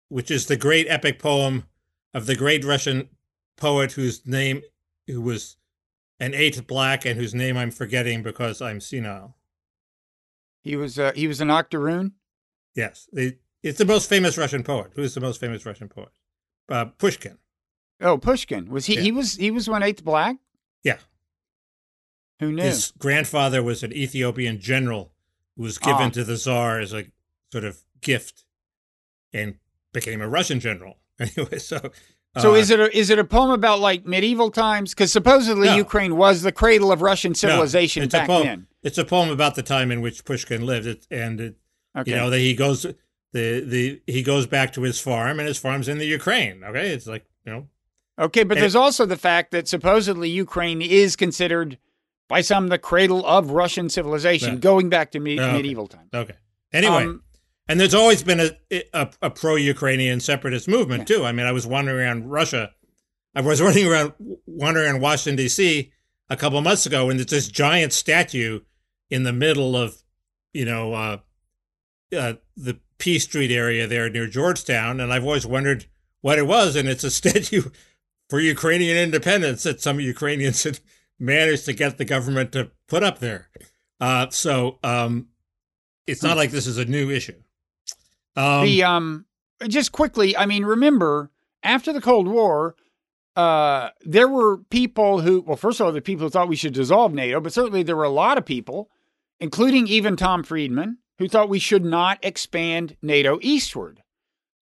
[0.08, 1.64] which is the great epic poem
[2.16, 3.10] of the great Russian
[3.58, 4.62] poet whose name,
[5.06, 5.56] who was
[6.18, 9.36] an eighth black and whose name I'm forgetting because I'm senile.
[10.62, 12.12] He was uh, he was an octoroon.
[12.74, 13.06] Yes,
[13.62, 14.92] it's the most famous Russian poet.
[14.94, 16.08] Who is the most famous Russian poet?
[16.70, 17.36] Uh, Pushkin.
[18.00, 18.94] Oh, Pushkin was he?
[18.94, 19.00] Yeah.
[19.02, 20.36] He was he was one eighth black.
[20.82, 20.98] Yeah,
[22.40, 22.62] Who knew?
[22.62, 25.12] his grandfather was an Ethiopian general
[25.56, 26.10] who was given Ah.
[26.10, 27.06] to the Tsar as a
[27.52, 28.44] sort of gift,
[29.32, 29.56] and
[29.92, 30.98] became a Russian general.
[31.36, 31.90] Anyway, so
[32.38, 34.92] so uh, is it a, is it a poem about like medieval times?
[34.92, 35.76] Because supposedly No.
[35.76, 38.66] Ukraine was the cradle of Russian no, civilization it's back a poem, then.
[38.82, 41.56] It's a poem about the time in which Pushkin lived, it, and it,
[41.96, 42.10] Okay.
[42.10, 42.82] you know that he goes
[43.32, 46.62] the the he goes back to his farm, and his farm's in the Ukraine.
[46.62, 47.68] Okay, it's like you know
[48.18, 51.78] Okay, but And- there's also the fact that supposedly Ukraine is considered
[52.28, 54.60] by some the cradle of Russian civilization, Yeah.
[54.60, 55.52] going back to me- Oh, okay.
[55.56, 56.10] medieval times.
[56.12, 56.34] okay.
[56.72, 57.22] Anyway, Um,
[57.68, 61.24] And there's always been a a, a pro-Ukrainian separatist movement too.
[61.24, 62.72] I mean, I was wandering around Russia.
[63.34, 64.12] I was running around
[64.46, 65.92] wandering around Washington D.C.
[66.30, 68.60] a couple of months ago, and there's this giant statue
[69.10, 70.02] in the middle of,
[70.52, 71.18] you know, uh,
[72.16, 75.86] uh, the P Street area there near Georgetown, and I've always wondered
[76.20, 76.76] what it was.
[76.76, 77.70] And it's a statue
[78.28, 80.80] for Ukrainian independence that some Ukrainians had
[81.18, 83.48] managed to get the government to put up there.
[84.00, 85.28] Uh, so um,
[86.06, 87.40] it's not like this is a new issue.
[88.36, 89.26] Um, the um,
[89.68, 91.30] just quickly, I mean, remember
[91.62, 92.74] after the Cold War,
[93.34, 96.72] uh, there were people who, well, first of all, the people who thought we should
[96.74, 98.90] dissolve NATO, but certainly there were a lot of people,
[99.40, 104.02] including even Tom Friedman, who thought we should not expand NATO eastward.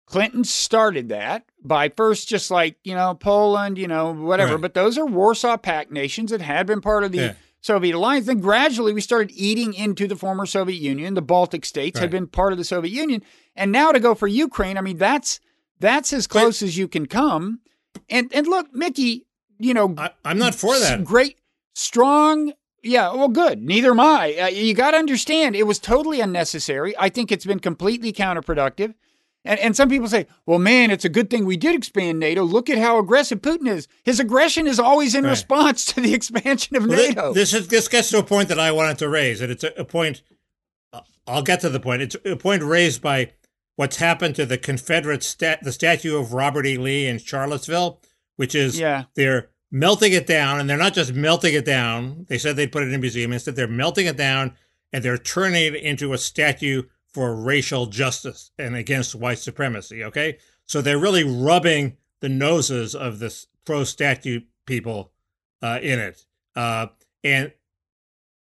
[0.05, 4.61] Clinton started that by first just like, you know, Poland, you know, whatever, Right.
[4.61, 7.33] but those are Warsaw Pact nations that had been part of the Yeah.
[7.63, 8.27] Soviet alliance.
[8.27, 11.13] Then gradually we started eating into the former Soviet Union.
[11.13, 13.23] The Baltic states had been part of the Soviet Union.
[13.55, 15.39] And now to go for Ukraine, I mean, that's
[15.79, 17.61] that's as close as you can come.
[18.09, 19.25] And and look, Mickey,
[19.57, 21.05] you know, I, I'm not for that.
[21.05, 21.37] Great,
[21.73, 22.51] strong.
[22.83, 23.63] Yeah, well, good.
[23.63, 24.35] Neither am I.
[24.35, 26.93] Uh, you got to understand, it was totally unnecessary.
[26.99, 28.93] I think it's been completely counterproductive.
[29.45, 32.43] And, and some people say, well, man, it's a good thing we did expand NATO.
[32.43, 33.87] Look at how aggressive Putin is.
[34.03, 35.31] His aggression is always in Right.
[35.31, 37.33] response to the expansion of Well, NATO.
[37.33, 39.73] This is this gets to a point that I wanted to raise, and it's a,
[39.77, 40.21] a point.
[40.93, 42.01] uh, I'll get to the point.
[42.01, 43.31] It's a point raised by
[43.75, 46.77] what's happened to the Confederate stat, the statue of Robert E.
[46.77, 47.99] Lee in Charlottesville,
[48.35, 49.05] which is Yeah.
[49.15, 52.25] they're melting it down, and they're not just melting it down.
[52.29, 53.33] They said they'd put it in a museum.
[53.33, 54.53] Instead, they're melting it down
[54.93, 56.83] and they're turning it into a statue
[57.13, 60.03] for racial justice and against white supremacy.
[60.03, 65.11] Okay, so they're really rubbing the noses of this pro statue people
[65.61, 66.87] uh, in it, uh,
[67.23, 67.51] and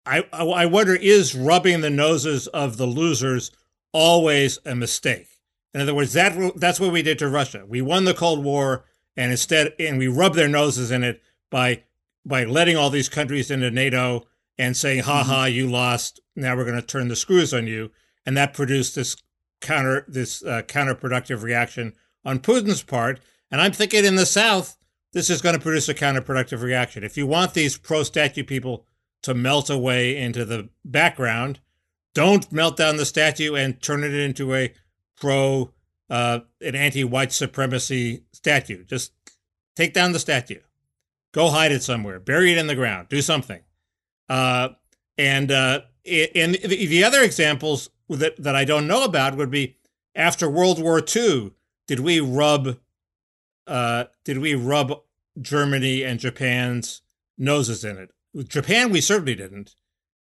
[0.06, 3.50] I I I wonder is rubbing the noses of the losers
[3.92, 5.28] always a mistake?
[5.74, 7.64] In other words, that that's what we did to Russia.
[7.66, 8.84] We won the Cold War,
[9.16, 11.84] and instead, and we rubbed their noses in it by
[12.26, 14.26] by letting all these countries into NATO
[14.58, 16.20] and saying, "Ha ha, you lost.
[16.36, 17.90] Now we're going to turn the screws on you,"
[18.26, 19.16] and that produced this
[19.60, 21.94] counter this uh, counterproductive reaction
[22.24, 23.20] on Putin's part.
[23.50, 24.76] And I'm thinking in the South,
[25.12, 27.04] this is going to produce a counterproductive reaction.
[27.04, 28.86] If you want these pro statue people
[29.22, 31.60] to melt away into the background,
[32.14, 34.72] don't melt down the statue and turn it into a
[35.16, 35.72] pro
[36.10, 38.84] uh, an anti-white supremacy statue.
[38.84, 39.12] Just
[39.74, 40.60] take down the statue,
[41.32, 43.60] go hide it somewhere, bury it in the ground, do something.
[44.28, 44.70] Uh,
[45.16, 49.76] and uh, and the, the other examples that that I don't know about would be
[50.14, 51.52] after World War II.
[51.86, 52.78] Did we rub?
[53.66, 55.02] Uh, did we rub
[55.40, 57.02] Germany and Japan's
[57.38, 58.10] noses in it?
[58.48, 59.76] Japan, we certainly didn't.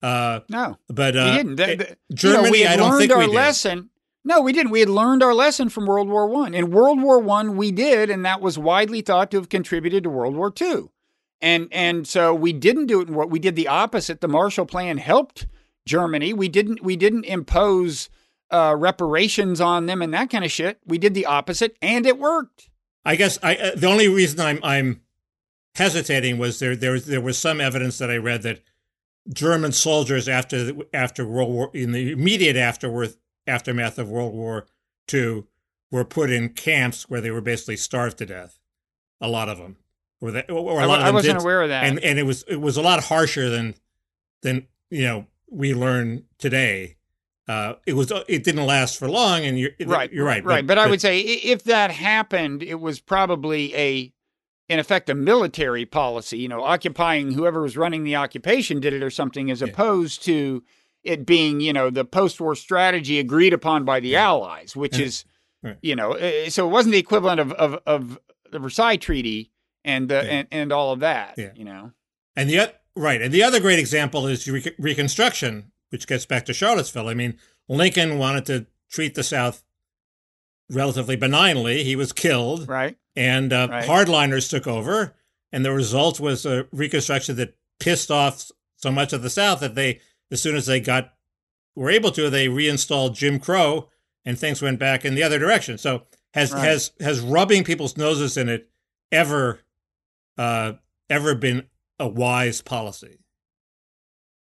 [0.02, 1.56] Uh, no, but we uh, didn't.
[1.56, 3.34] The- the- you Germany, know, we I don't learned think our we did.
[3.34, 3.90] lesson.
[4.26, 4.70] No, we didn't.
[4.72, 6.54] We had learned our lesson from World War One.
[6.54, 10.10] In World War One, we did, and that was widely thought to have contributed to
[10.10, 10.90] World War Two.
[11.40, 14.20] And and so we didn't do it in what we did the opposite.
[14.20, 15.46] The Marshall Plan helped
[15.86, 16.32] Germany.
[16.32, 18.08] We didn't we didn't impose
[18.50, 20.78] uh, reparations on them and that kind of shit.
[20.86, 22.68] We did the opposite, and it worked.
[23.04, 25.00] I guess I uh, the only reason I'm I'm
[25.74, 28.62] hesitating was there there was there was some evidence that I read that
[29.32, 33.16] German soldiers after after World War in the immediate afterworth
[33.46, 34.66] aftermath of World War
[35.12, 35.44] II
[35.90, 38.58] were put in camps where they were basically starved to death.
[39.20, 39.76] A lot of them,
[40.20, 41.84] or, that, or a lot I, of them I wasn't did, aware of that.
[41.84, 43.74] and and it was it was a lot harsher than
[44.42, 46.96] than you know we learn today.
[47.46, 50.66] Uh, it was it didn't last for long, and you're right, You're right, right.
[50.66, 54.12] But, but I would say if that happened, it was probably a
[54.70, 56.38] in effect a military policy.
[56.38, 59.68] You know, occupying whoever was running the occupation did it or something, as Yeah.
[59.68, 60.64] opposed to
[61.02, 64.24] it being you know the post-war strategy agreed upon by the Yeah.
[64.28, 65.04] Allies, which Yeah.
[65.04, 65.24] is
[65.62, 65.76] Right.
[65.82, 66.14] you know,
[66.48, 68.18] so it wasn't the equivalent of of, of
[68.50, 69.50] the Versailles Treaty
[69.84, 71.34] and the and, and all of that.
[71.36, 71.50] Yeah.
[71.54, 71.92] You know,
[72.36, 76.44] And the oth- right, and the other great example is Re- Reconstruction, which gets back
[76.46, 77.08] to Charlottesville.
[77.08, 77.38] I mean,
[77.68, 79.64] Lincoln wanted to treat the South
[80.70, 81.84] relatively benignly.
[81.84, 82.96] He was killed, right?
[83.16, 83.84] and uh, Right.
[83.88, 85.14] hardliners took over,
[85.52, 89.74] and the result was a Reconstruction that pissed off so much of the South that
[89.74, 91.12] they, as soon as they got
[91.76, 93.88] were able to, they reinstalled Jim Crow,
[94.24, 95.76] and things went back in the other direction.
[95.78, 96.64] So has Right.
[96.64, 98.68] has has rubbing people's noses in it
[99.12, 99.60] ever
[100.38, 100.74] uh,
[101.10, 101.68] ever been
[101.98, 103.20] a wise policy?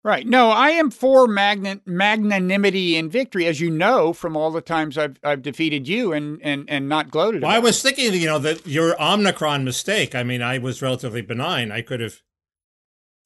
[0.02, 0.26] Right.
[0.26, 4.96] No, I am for magna- magnanimity and victory, as you know from all the times
[4.96, 7.42] I've I've defeated you and and and not gloated.
[7.42, 10.14] Well, I was thinking, you know, that your Omnicron mistake.
[10.14, 11.70] I mean, I was relatively benign.
[11.70, 12.22] I could have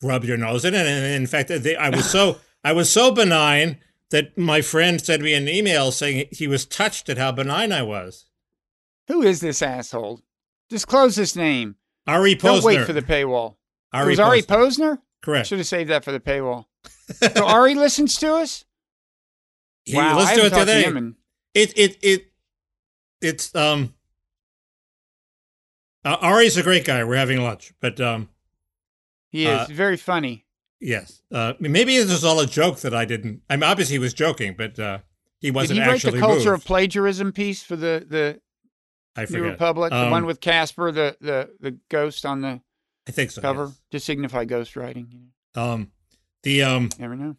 [0.02, 2.90] rubbed your nose in it, and in fact, uh, they, I was so I was
[2.90, 3.78] so benign
[4.10, 7.82] that my friend sent me an email saying he was touched at how benign I
[7.82, 8.26] was.
[9.06, 10.22] Who is this asshole?
[10.68, 11.76] Disclose his name.
[12.06, 12.42] Ari Posner.
[12.42, 13.56] Don't wait for the paywall.
[13.94, 14.46] Ari it was Ari Posner.
[14.94, 14.98] Posner.
[15.22, 15.46] Correct.
[15.48, 16.66] Should have saved that for the paywall.
[17.36, 18.64] So Ari listens to us.
[19.84, 20.82] He, wow, let's I do it talked to today.
[20.84, 21.16] him
[21.54, 22.32] It it it
[23.20, 23.94] it's um.
[26.04, 27.02] Uh, Ari's a great guy.
[27.04, 28.28] We're having lunch, but um,
[29.30, 30.44] he is Uh, very funny.
[30.80, 31.22] yes.
[31.32, 33.40] Uh, maybe this is all a joke that I didn't.
[33.48, 34.98] I mean, obviously he was joking, but uh,
[35.40, 36.62] he wasn't Did he write the culture moved.
[36.62, 38.40] of plagiarism piece for the the
[39.16, 39.42] I New.
[39.44, 42.60] Republic, the Um, one with Casper, the the the ghost on the
[43.06, 43.42] I think so.
[43.42, 43.80] cover yes.
[43.92, 45.30] to signify ghost writing?
[45.54, 45.90] Um,
[46.42, 47.36] the um, never know.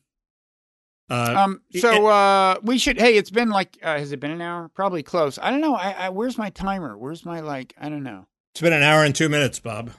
[1.10, 1.62] uh, Um.
[1.72, 3.00] it- So uh, we should.
[3.00, 3.78] Hey, it's been like.
[3.82, 4.70] Uh, has it been an hour?
[4.74, 5.38] Probably close.
[5.42, 5.76] I don't know.
[5.76, 6.10] I, I.
[6.10, 6.98] Where's my timer?
[6.98, 7.74] Where's my like?
[7.80, 8.28] I don't know.
[8.54, 9.92] it's been an hour and two minutes, Bob.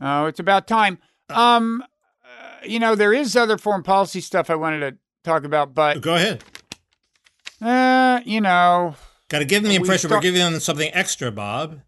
[0.00, 0.98] Oh, it's about time.
[1.28, 1.82] Um.
[2.24, 6.00] uh, you know, there is other foreign policy stuff I wanted to talk about, but
[6.00, 6.42] Go ahead.
[7.60, 8.94] uh, you know,
[9.28, 11.80] Got to give them the We impression start- we're giving them something extra, Bob.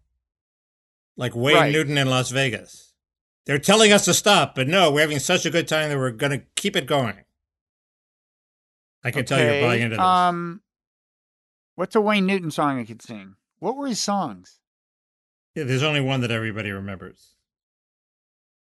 [1.15, 1.71] Like Wayne Right.
[1.73, 2.86] Newton in Las Vegas.
[3.47, 6.11] They're telling us to stop, but no, we're having such a good time that we're
[6.11, 7.15] going to keep it going.
[9.05, 10.05] I can tell you're okay, buying into this.
[10.05, 10.61] Um,
[11.75, 13.35] what's a Wayne Newton song I could sing?
[13.59, 14.59] What were his songs?
[15.55, 17.35] Yeah, there's only one that everybody remembers.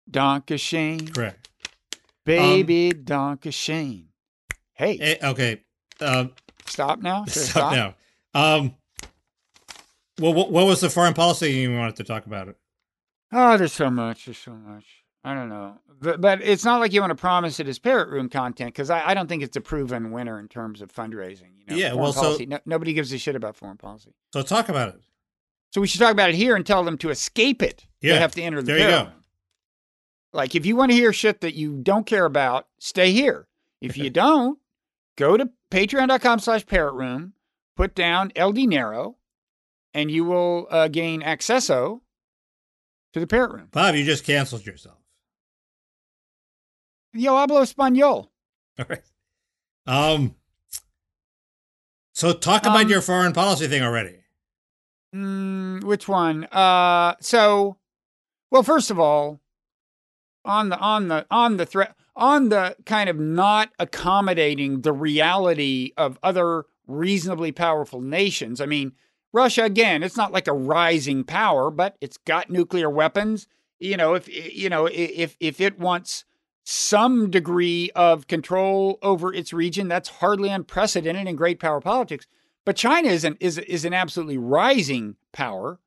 [0.09, 1.49] Danke Schoen, Correct.
[2.26, 4.09] baby Danke Schoen.
[4.74, 5.62] Hey, Eh, okay.
[6.01, 6.32] Um,
[6.66, 7.24] stop now.
[7.26, 7.95] I stop now.
[8.35, 8.74] Um,
[10.20, 12.49] well, what, what was the foreign policy you wanted to talk about?
[12.49, 12.57] It.
[13.37, 14.26] Oh, there's so much.
[14.26, 14.85] There's so much.
[15.24, 15.78] I don't know.
[16.01, 18.91] But, but it's not like you want to promise it as parrot room content because
[18.91, 21.51] I, I don't think it's a proven winner in terms of fundraising.
[21.59, 24.14] You know, Yeah, well, so- no, nobody gives a shit about foreign policy.
[24.32, 25.01] So talk about it.
[25.72, 27.87] So we should talk about it here and tell them to escape it.
[28.01, 29.11] Yeah, They have to enter the there you parrot go.
[29.11, 29.20] room.
[30.32, 33.49] Like if you want to hear shit that you don't care about, stay here.
[33.80, 34.59] If you don't,
[35.16, 37.32] go to patreon.com slash parrot room,
[37.76, 39.16] put down El Dinero,
[39.95, 42.01] and you will uh, gain accesso
[43.14, 43.68] to the parrot room.
[43.70, 44.98] Bob, you just canceled yourself.
[47.12, 48.28] Yo hablo español.
[48.78, 49.02] All right.
[49.86, 50.34] Um.
[52.12, 54.18] So talk about Um, your foreign policy thing already.
[55.14, 56.44] Mm, which one?
[56.46, 57.76] Uh, so,
[58.50, 59.40] well, first of all,
[60.44, 65.92] on the on the on the threat on the kind of not accommodating the reality
[65.96, 68.60] of other reasonably powerful nations.
[68.60, 68.92] I mean,
[69.35, 73.49] Russia again, it's not like a rising power, but it's got nuclear weapons.
[73.80, 76.24] You know, if you know if if it wants
[76.62, 82.26] some degree of control over its region, that's hardly unprecedented in great power politics.
[82.64, 85.80] But China is an is is an absolutely rising power,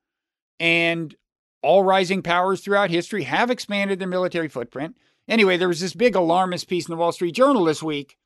[0.60, 1.16] and
[1.64, 4.98] all rising powers throughout history have expanded their military footprint.
[5.30, 8.18] Anyway, there was this big alarmist piece in the Wall Street Journal this week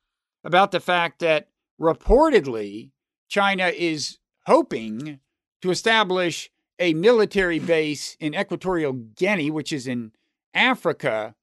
[0.42, 1.46] about the fact that
[1.80, 2.90] reportedly
[3.28, 5.20] China is hoping
[5.60, 10.12] to establish a military base in Equatorial Guinea, which is in
[10.54, 11.34] Africa.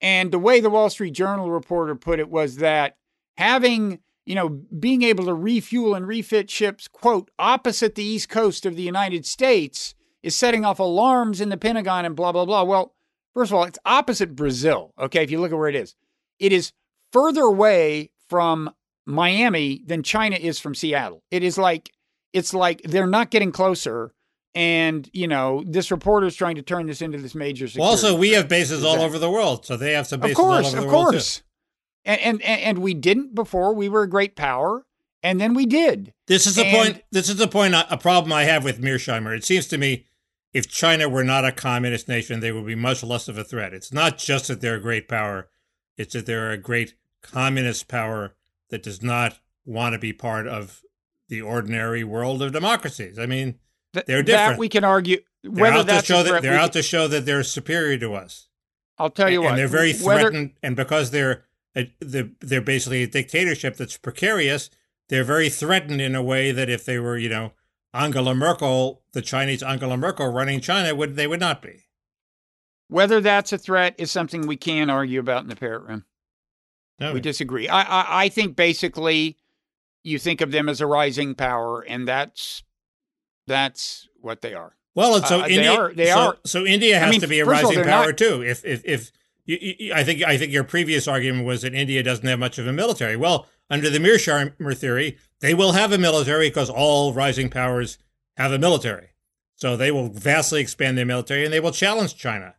[0.00, 2.96] And the way the Wall Street Journal reporter put it was that
[3.36, 8.64] having you know, being able to refuel and refit ships, quote, opposite the east coast
[8.64, 12.62] of the United States is setting off alarms in the Pentagon and blah, blah, blah.
[12.62, 12.94] Well,
[13.34, 14.94] first of all, it's opposite Brazil.
[14.98, 15.22] Okay.
[15.22, 15.94] If you look at where it is,
[16.38, 16.72] it is
[17.12, 18.70] further away from
[19.06, 21.22] Miami than China is from Seattle.
[21.30, 21.92] It is like,
[22.34, 24.12] it's like they're not getting closer.
[24.56, 28.14] And, you know, this reporter is trying to turn this into this major well, Also,
[28.14, 29.64] we have bases all over the world.
[29.66, 30.86] So they have some bases course, all over the world.
[30.86, 31.06] of world.
[31.06, 31.42] Of course.
[32.04, 33.74] And, and, and we didn't before.
[33.74, 34.84] We were a great power
[35.24, 36.12] and then we did.
[36.26, 37.04] This is the And- point.
[37.10, 37.74] This is the point.
[37.74, 39.34] Uh, a problem I have with Mearsheimer.
[39.34, 40.04] It seems to me,
[40.52, 43.72] if China were not a communist nation, they would be much less of a threat.
[43.72, 45.48] It's not just that they're a great power;
[45.96, 48.36] it's that they're a great communist power
[48.68, 50.82] that does not want to be part of
[51.28, 53.18] the ordinary world of democracies.
[53.18, 53.58] I mean,
[53.94, 54.58] Th- They're That different.
[54.60, 57.44] we can argue they're whether out to show that they're out to show that they're
[57.44, 58.48] superior to us.
[58.98, 59.50] I'll tell you and what.
[59.50, 61.44] And they're very whether- threatened, and because they're
[61.76, 64.68] a, the, they're basically a dictatorship that's precarious.
[65.08, 67.52] They're very threatened in a way that if they were, you know,
[67.92, 71.84] Angela Merkel, the Chinese Angela Merkel running China, would they would not be.
[72.88, 76.04] Whether that's a threat is something we can argue about in the parrot room.
[77.00, 77.68] No, We disagree.
[77.68, 79.36] I, I I think basically
[80.04, 82.62] you think of them as a rising power, and that's
[83.46, 84.76] that's what they are.
[84.94, 87.20] well, and so uh, they India, are- they so, are- so India I has mean,
[87.20, 88.42] to be a of all, rising power not- too.
[88.42, 89.12] If if if
[89.44, 92.58] you, you, I think I think your previous argument was that India doesn't have much
[92.58, 93.16] of a military.
[93.16, 97.98] Well, under the Mearsheimer theory, they will have a military because all rising powers
[98.36, 99.08] have a military.
[99.56, 102.54] So they will vastly expand their military and they will challenge China.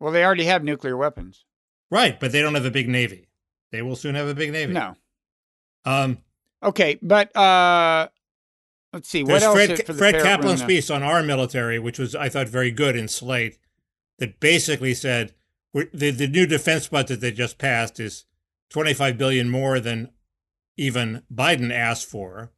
[0.00, 1.44] Well, they already have nuclear weapons.
[1.90, 3.28] Right, but they don't have a big navy.
[3.70, 4.72] They will soon have a big navy.
[4.72, 4.94] No.
[5.84, 6.18] Um,
[6.62, 8.08] Okay, but uh
[8.92, 11.98] let's see what there's else Fred, for the Fred Kaplan's piece on our military, which
[11.98, 13.58] was I thought very good in Slate,
[14.18, 15.32] that basically said
[15.72, 18.24] we're, the the new defense budget that just passed is
[18.70, 20.10] 25 billion more than
[20.76, 22.50] even Biden asked for.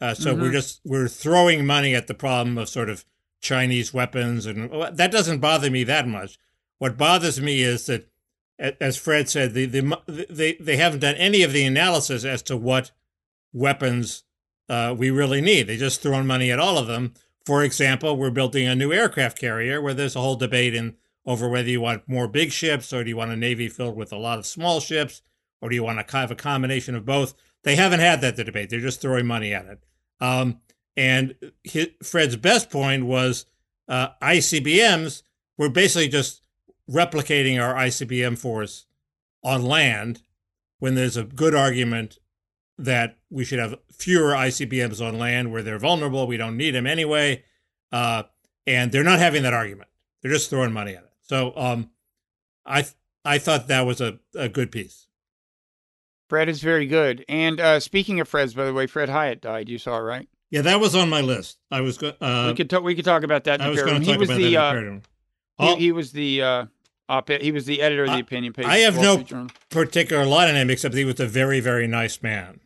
[0.00, 0.52] Uh, so we're Mhm.
[0.52, 3.04] just we're throwing money at the problem of sort of
[3.40, 6.38] Chinese weapons, and well, that doesn't bother me that much.
[6.78, 8.08] What bothers me is that,
[8.58, 12.56] as Fred said, the, the they they haven't done any of the analysis as to
[12.56, 12.90] what
[13.52, 14.24] weapons
[14.68, 15.66] uh, we really need.
[15.66, 17.14] They just thrown money at all of them.
[17.44, 20.96] For example, we're building a new aircraft carrier where there's a whole debate in
[21.26, 24.12] over whether you want more big ships or do you want a navy filled with
[24.12, 25.22] a lot of small ships
[25.60, 27.34] or do you want to of a combination of both.
[27.62, 28.70] They haven't had that debate.
[28.70, 29.84] They're just throwing money at it.
[30.20, 30.60] Um,
[30.96, 33.46] and his, Fred's best point was
[33.88, 35.22] uh, ICBMs.
[35.56, 36.42] We're basically just
[36.90, 38.86] replicating our ICBM force
[39.44, 40.22] on land
[40.80, 42.18] when there's a good argument
[42.78, 46.26] that we should have fewer ICBMs on land where they're vulnerable.
[46.26, 47.44] We don't need them anyway.
[47.90, 48.24] Uh,
[48.66, 49.88] and they're not having that argument.
[50.22, 51.10] They're just throwing money at it.
[51.22, 51.90] So um,
[52.66, 52.84] I
[53.24, 55.06] I thought that was a, a good piece.
[56.28, 57.24] Fred is very good.
[57.28, 59.68] And uh speaking of Fred's, by the way, Fred Hiatt died.
[59.68, 60.28] You saw, right?
[60.50, 61.58] Yeah, that was on my list.
[61.70, 62.82] I was go- uh, we could talk.
[62.82, 63.60] We could talk about that.
[63.60, 64.54] In I was going to He talk was about the.
[64.54, 64.60] that.
[64.62, 65.02] Uh, in the room.
[65.58, 66.66] he, he was the uh,
[67.08, 67.42] op-ed.
[67.42, 68.66] He was the editor of the opinion page.
[68.66, 69.24] I have no
[69.70, 72.60] particular line on him except that he was a very very nice man.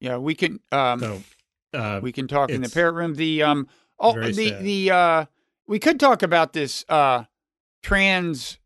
[0.00, 0.60] Yeah, we can.
[0.72, 1.22] Um, So
[1.74, 3.14] uh, we can talk in the parrot room.
[3.14, 3.68] The um.
[3.98, 4.64] Oh, the sad.
[4.64, 5.24] the uh.
[5.66, 7.24] We could talk about this uh,
[7.82, 8.58] trans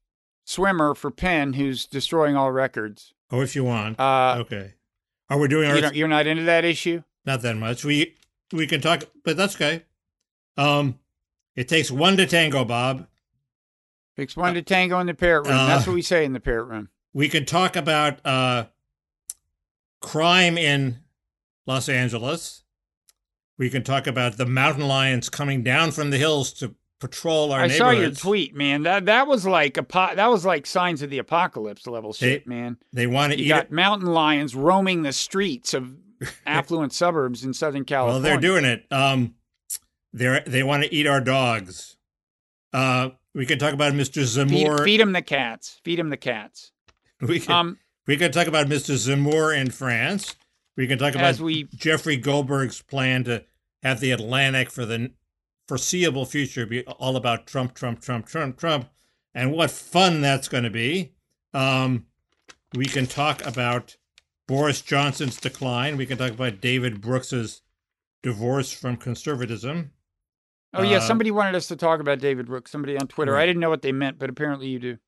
[0.44, 3.12] swimmer for Penn who's destroying all records.
[3.30, 4.74] Oh, if you want, Uh, okay.
[5.28, 7.02] Are we doing you our don't, you're not into that issue.
[7.24, 7.84] Not that much.
[7.84, 8.14] We
[8.52, 9.84] we can talk, but that's okay.
[10.56, 10.98] Um,
[11.56, 13.06] it takes one to tango, Bob.
[14.16, 15.56] Takes one to tango in the parrot room.
[15.56, 16.88] That's uh, what we say in the parrot room.
[17.12, 18.66] We could talk about uh,
[20.00, 21.00] crime in
[21.66, 22.62] Los Angeles.
[23.58, 27.60] We can talk about the mountain lions coming down from the hills to patrol our
[27.60, 28.82] I saw your tweet, man.
[28.82, 29.86] That that was like a
[30.16, 32.78] that was like signs of the apocalypse level shit, They- man.
[32.92, 33.72] They want to You eat got it.
[33.72, 35.94] mountain lions roaming the streets of
[36.46, 38.22] affluent suburbs in Southern California.
[38.22, 38.86] Well, they're doing it.
[38.90, 39.34] Um,
[40.12, 41.96] they they want to eat our dogs.
[42.72, 44.24] Uh, we can talk about Mr.
[44.48, 45.80] feed, feed him the cats.
[45.84, 46.72] Feed them the cats.
[47.20, 48.94] we can Um, we can talk about Mr.
[48.96, 50.34] Zemmour in France.
[50.76, 53.44] We can talk about we Jeffrey Goldberg's plan to
[53.82, 55.12] have the Atlantic for the
[55.68, 58.88] foreseeable future be all about Trump, Trump, Trump, Trump, Trump,
[59.34, 61.12] and what fun that's going to be.
[61.52, 62.06] Um,
[62.74, 63.96] we can talk about
[64.46, 65.96] Boris Johnson's decline.
[65.96, 67.62] We can talk about David Brooks's
[68.22, 69.92] divorce from conservatism.
[70.74, 72.70] oh yeah, uh, somebody wanted us to talk about David Brooks.
[72.70, 73.36] Somebody on Twitter.
[73.36, 74.98] I didn't know what they meant, but apparently you do.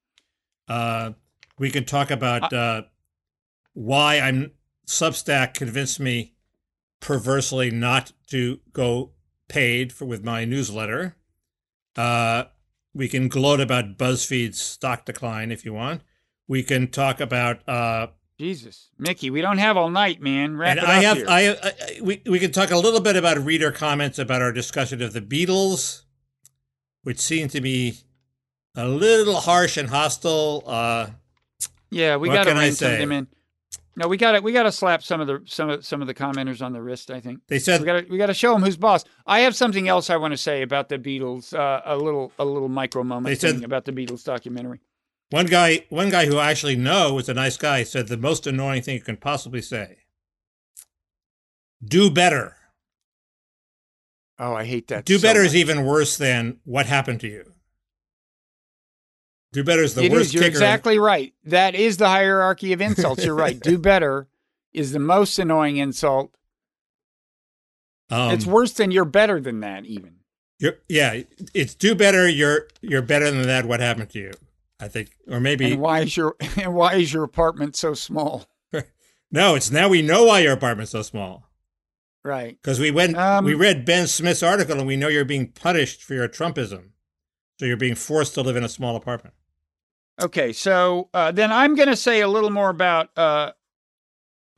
[0.69, 1.13] Uh,
[1.59, 2.83] we can talk about uh,
[3.75, 4.53] why I'm
[4.87, 6.35] Substack convinced me
[7.01, 9.13] perversely not to go
[9.49, 11.17] paid for with my newsletter.
[11.97, 12.45] Uh,
[12.95, 16.03] we can gloat about BuzzFeed's stock decline if you want.
[16.49, 18.09] We can talk about uh,
[18.39, 20.57] Jesus, Mickey, we don't have all night, man.
[20.57, 21.19] Wrap and I have.
[21.27, 25.01] I, I, we we can talk a little bit about reader comments about our discussion
[25.03, 26.03] of the Beatles,
[27.03, 27.99] which seemed to be
[28.75, 30.63] a little harsh and hostile.
[30.67, 31.07] Uh,
[31.91, 33.27] yeah, we got to I some of them in.
[33.99, 36.07] No, we got to we got to slap some of the some of some of
[36.07, 37.11] the commenters on the wrist.
[37.11, 39.05] I think they said we got to we got to show them who's boss.
[39.27, 41.55] I have something else I want to say about the Beatles.
[41.55, 44.81] Uh, a little a little micro moment They said- about the Beatles documentary.
[45.31, 48.47] one guy, one guy who I actually know was a nice guy, said the most
[48.47, 49.97] annoying thing you can possibly say:
[51.83, 52.57] "Do better."
[54.39, 55.07] Oh, I hate that.
[55.07, 55.47] Do so better much.
[55.49, 57.55] is even worse than what happened to you.
[59.53, 60.51] Do better is the It worst is, You're kicker.
[60.53, 61.33] exactly right.
[61.45, 63.25] That is the hierarchy of insults.
[63.25, 63.59] You're right.
[63.59, 64.29] Do better
[64.73, 66.35] is the most annoying insult.
[68.11, 70.17] Um, it's worse than you're better than that, even.
[70.59, 71.23] You're, yeah,
[71.55, 72.29] it's do better.
[72.29, 73.67] You're you're better than that.
[73.67, 74.33] What happened to you?
[74.79, 78.47] I think, or maybe And why is your and why is your apartment so small?
[79.31, 79.55] no.
[79.55, 81.49] It's now we know why your apartment's so small
[82.25, 82.59] Right.
[82.63, 86.03] because we went Um, we read Ben Smith's article and we know you're being punished
[86.03, 86.91] for your Trumpism,
[87.59, 89.35] so you're being forced to live in a small apartment.
[90.21, 90.53] Okay.
[90.53, 93.11] So uh, then I'm going to say a little more about.
[93.17, 93.53] Uh,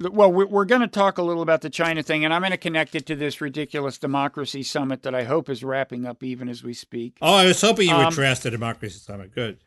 [0.01, 2.53] well, we're, we're going to talk a little about the China thing, and I'm going
[2.53, 6.49] to connect it to this ridiculous democracy summit that I hope is wrapping up even
[6.49, 7.19] as we speak.
[7.21, 9.35] Oh, I was hoping you would Um, trash the democracy summit.
[9.35, 9.59] Good.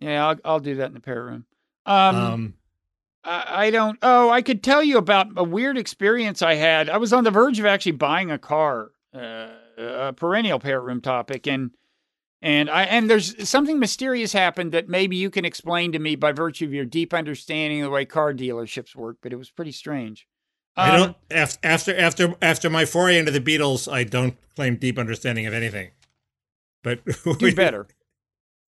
[0.00, 1.46] Yeah, I'll, I'll do that in the parrot room.
[1.86, 2.54] Um, Um,
[3.22, 3.96] I I don't.
[4.02, 6.88] Oh, I could tell you about a weird experience I had.
[6.88, 9.48] I was on the verge of actually buying a car, uh,
[9.78, 11.70] a perennial parrot room topic, and
[12.46, 16.30] and I and there's something mysterious happened that maybe you can explain to me by
[16.30, 19.16] virtue of your deep understanding of the way car dealerships work.
[19.20, 20.28] But it was pretty strange.
[20.76, 23.90] I Um, don't af- after after after my foray into the Beatles.
[23.92, 25.90] I don't claim deep understanding of anything.
[26.84, 27.00] But
[27.38, 27.88] do better.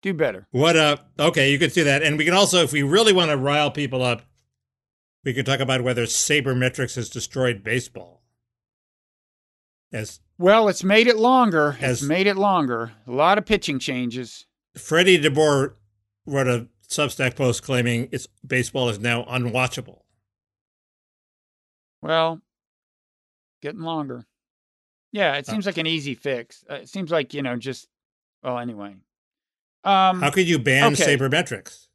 [0.02, 0.46] Do better.
[0.52, 2.02] What uh okay, you could do that.
[2.04, 4.22] And we can also, if we really want to rile people up,
[5.24, 8.22] we could talk about whether sabermetrics has destroyed baseball.
[9.92, 11.76] As Well, it's made it longer.
[11.80, 12.92] As- it's made it longer.
[13.06, 14.46] A lot of pitching changes.
[14.76, 15.74] Freddie DeBoer
[16.26, 20.00] wrote a Substack post claiming it's baseball is now unwatchable.
[22.02, 22.40] Well,
[23.62, 24.26] getting longer.
[25.12, 26.64] Yeah, it Uh, seems like an easy fix.
[26.68, 27.88] Uh, it seems like you know just
[28.42, 28.96] well anyway.
[29.84, 31.16] Um, How could you ban okay.
[31.16, 31.88] sabermetrics?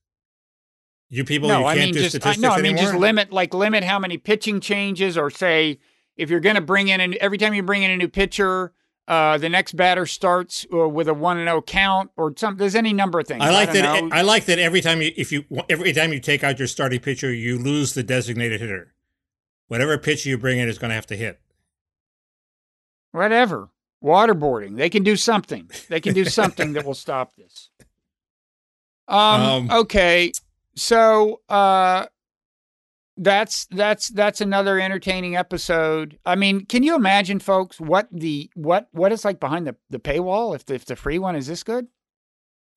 [1.10, 2.84] You people, no, you can't mean do just I, statistics no, I mean anymore.
[2.92, 5.80] just limit like limit how many pitching changes, or say
[6.20, 8.74] if you're going to bring in an, every time you bring in a new pitcher,
[9.08, 12.58] uh, the next batter starts uh, with a one and zero count, or some.
[12.58, 13.44] There's any number of things.
[13.44, 14.04] I like don't that.
[14.04, 14.10] know.
[14.12, 17.00] I like that every time you, if you, every time you take out your starting
[17.00, 18.94] pitcher, you lose the designated hitter.
[19.68, 21.40] Whatever pitcher you bring in is going to have to hit.
[23.12, 23.70] Whatever.
[24.04, 24.78] Waterboarding.
[24.78, 25.70] They can do something.
[25.90, 27.70] They can do something that will stop this.
[29.08, 30.32] Um, Um, okay.
[30.76, 32.06] So uh
[33.20, 36.18] that's that's that's another entertaining episode.
[36.26, 40.00] I mean, can you imagine folks what the what what it's like behind the, the
[40.00, 41.88] paywall if the, if the free one is this good?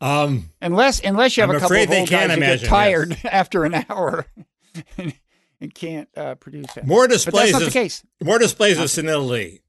[0.01, 2.69] Um, Unless unless you have I'm a couple of they old guys who get imagine,
[2.69, 4.27] tired after an hour
[4.99, 5.15] and,
[5.61, 6.87] and can't uh, produce that.
[6.89, 8.05] more but that's displays not the case.
[8.21, 9.63] more displays of senility.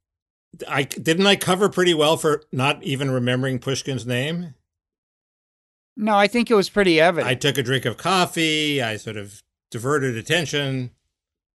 [0.68, 4.56] I didn't I cover pretty well for not even remembering Pushkin's name.
[5.96, 7.30] No, I think it was pretty evident.
[7.30, 8.82] I took a drink of coffee.
[8.82, 9.44] I sort of
[9.74, 10.92] diverted attention.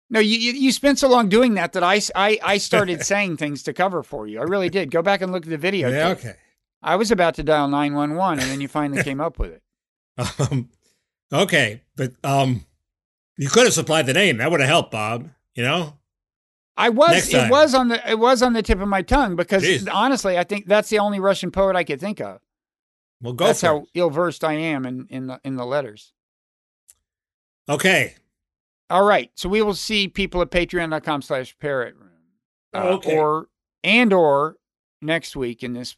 [0.09, 3.37] No, you, you you spent so long doing that that I, I, I started saying
[3.37, 4.39] things to cover for you.
[4.39, 4.91] I really did.
[4.91, 5.91] Go back and look at the video.
[5.91, 6.37] Yeah, okay.
[6.81, 9.63] I was about to dial 911 and then you finally came up with it.
[10.39, 10.69] Um,
[11.33, 12.65] okay, but um,
[13.37, 14.37] you could have supplied the name.
[14.37, 15.29] That would have helped, Bob.
[15.57, 15.99] You know.
[16.77, 19.65] I was it was on the it was on the tip of my tongue because
[19.65, 19.89] Jeez.
[19.93, 22.41] honestly, I think that's the only Russian poet I could think of.
[23.21, 26.14] Well, go that's how ill versed I am in in the in the letters.
[27.69, 28.15] Okay.
[28.91, 32.11] All right, so we will see people at patreon.com slash parrot room.
[32.75, 33.17] Uh, Okay.
[33.17, 33.49] Or
[33.83, 34.57] and or
[35.01, 35.97] next week in this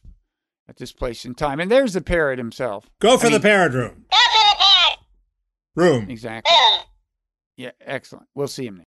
[0.69, 1.59] at this place in time.
[1.59, 2.89] And there's the parrot himself.
[2.99, 4.05] Go for I the mean- parrot room.
[5.75, 6.09] Room.
[6.09, 6.51] Exactly.
[7.55, 8.27] Yeah, excellent.
[8.33, 8.85] We'll see him there.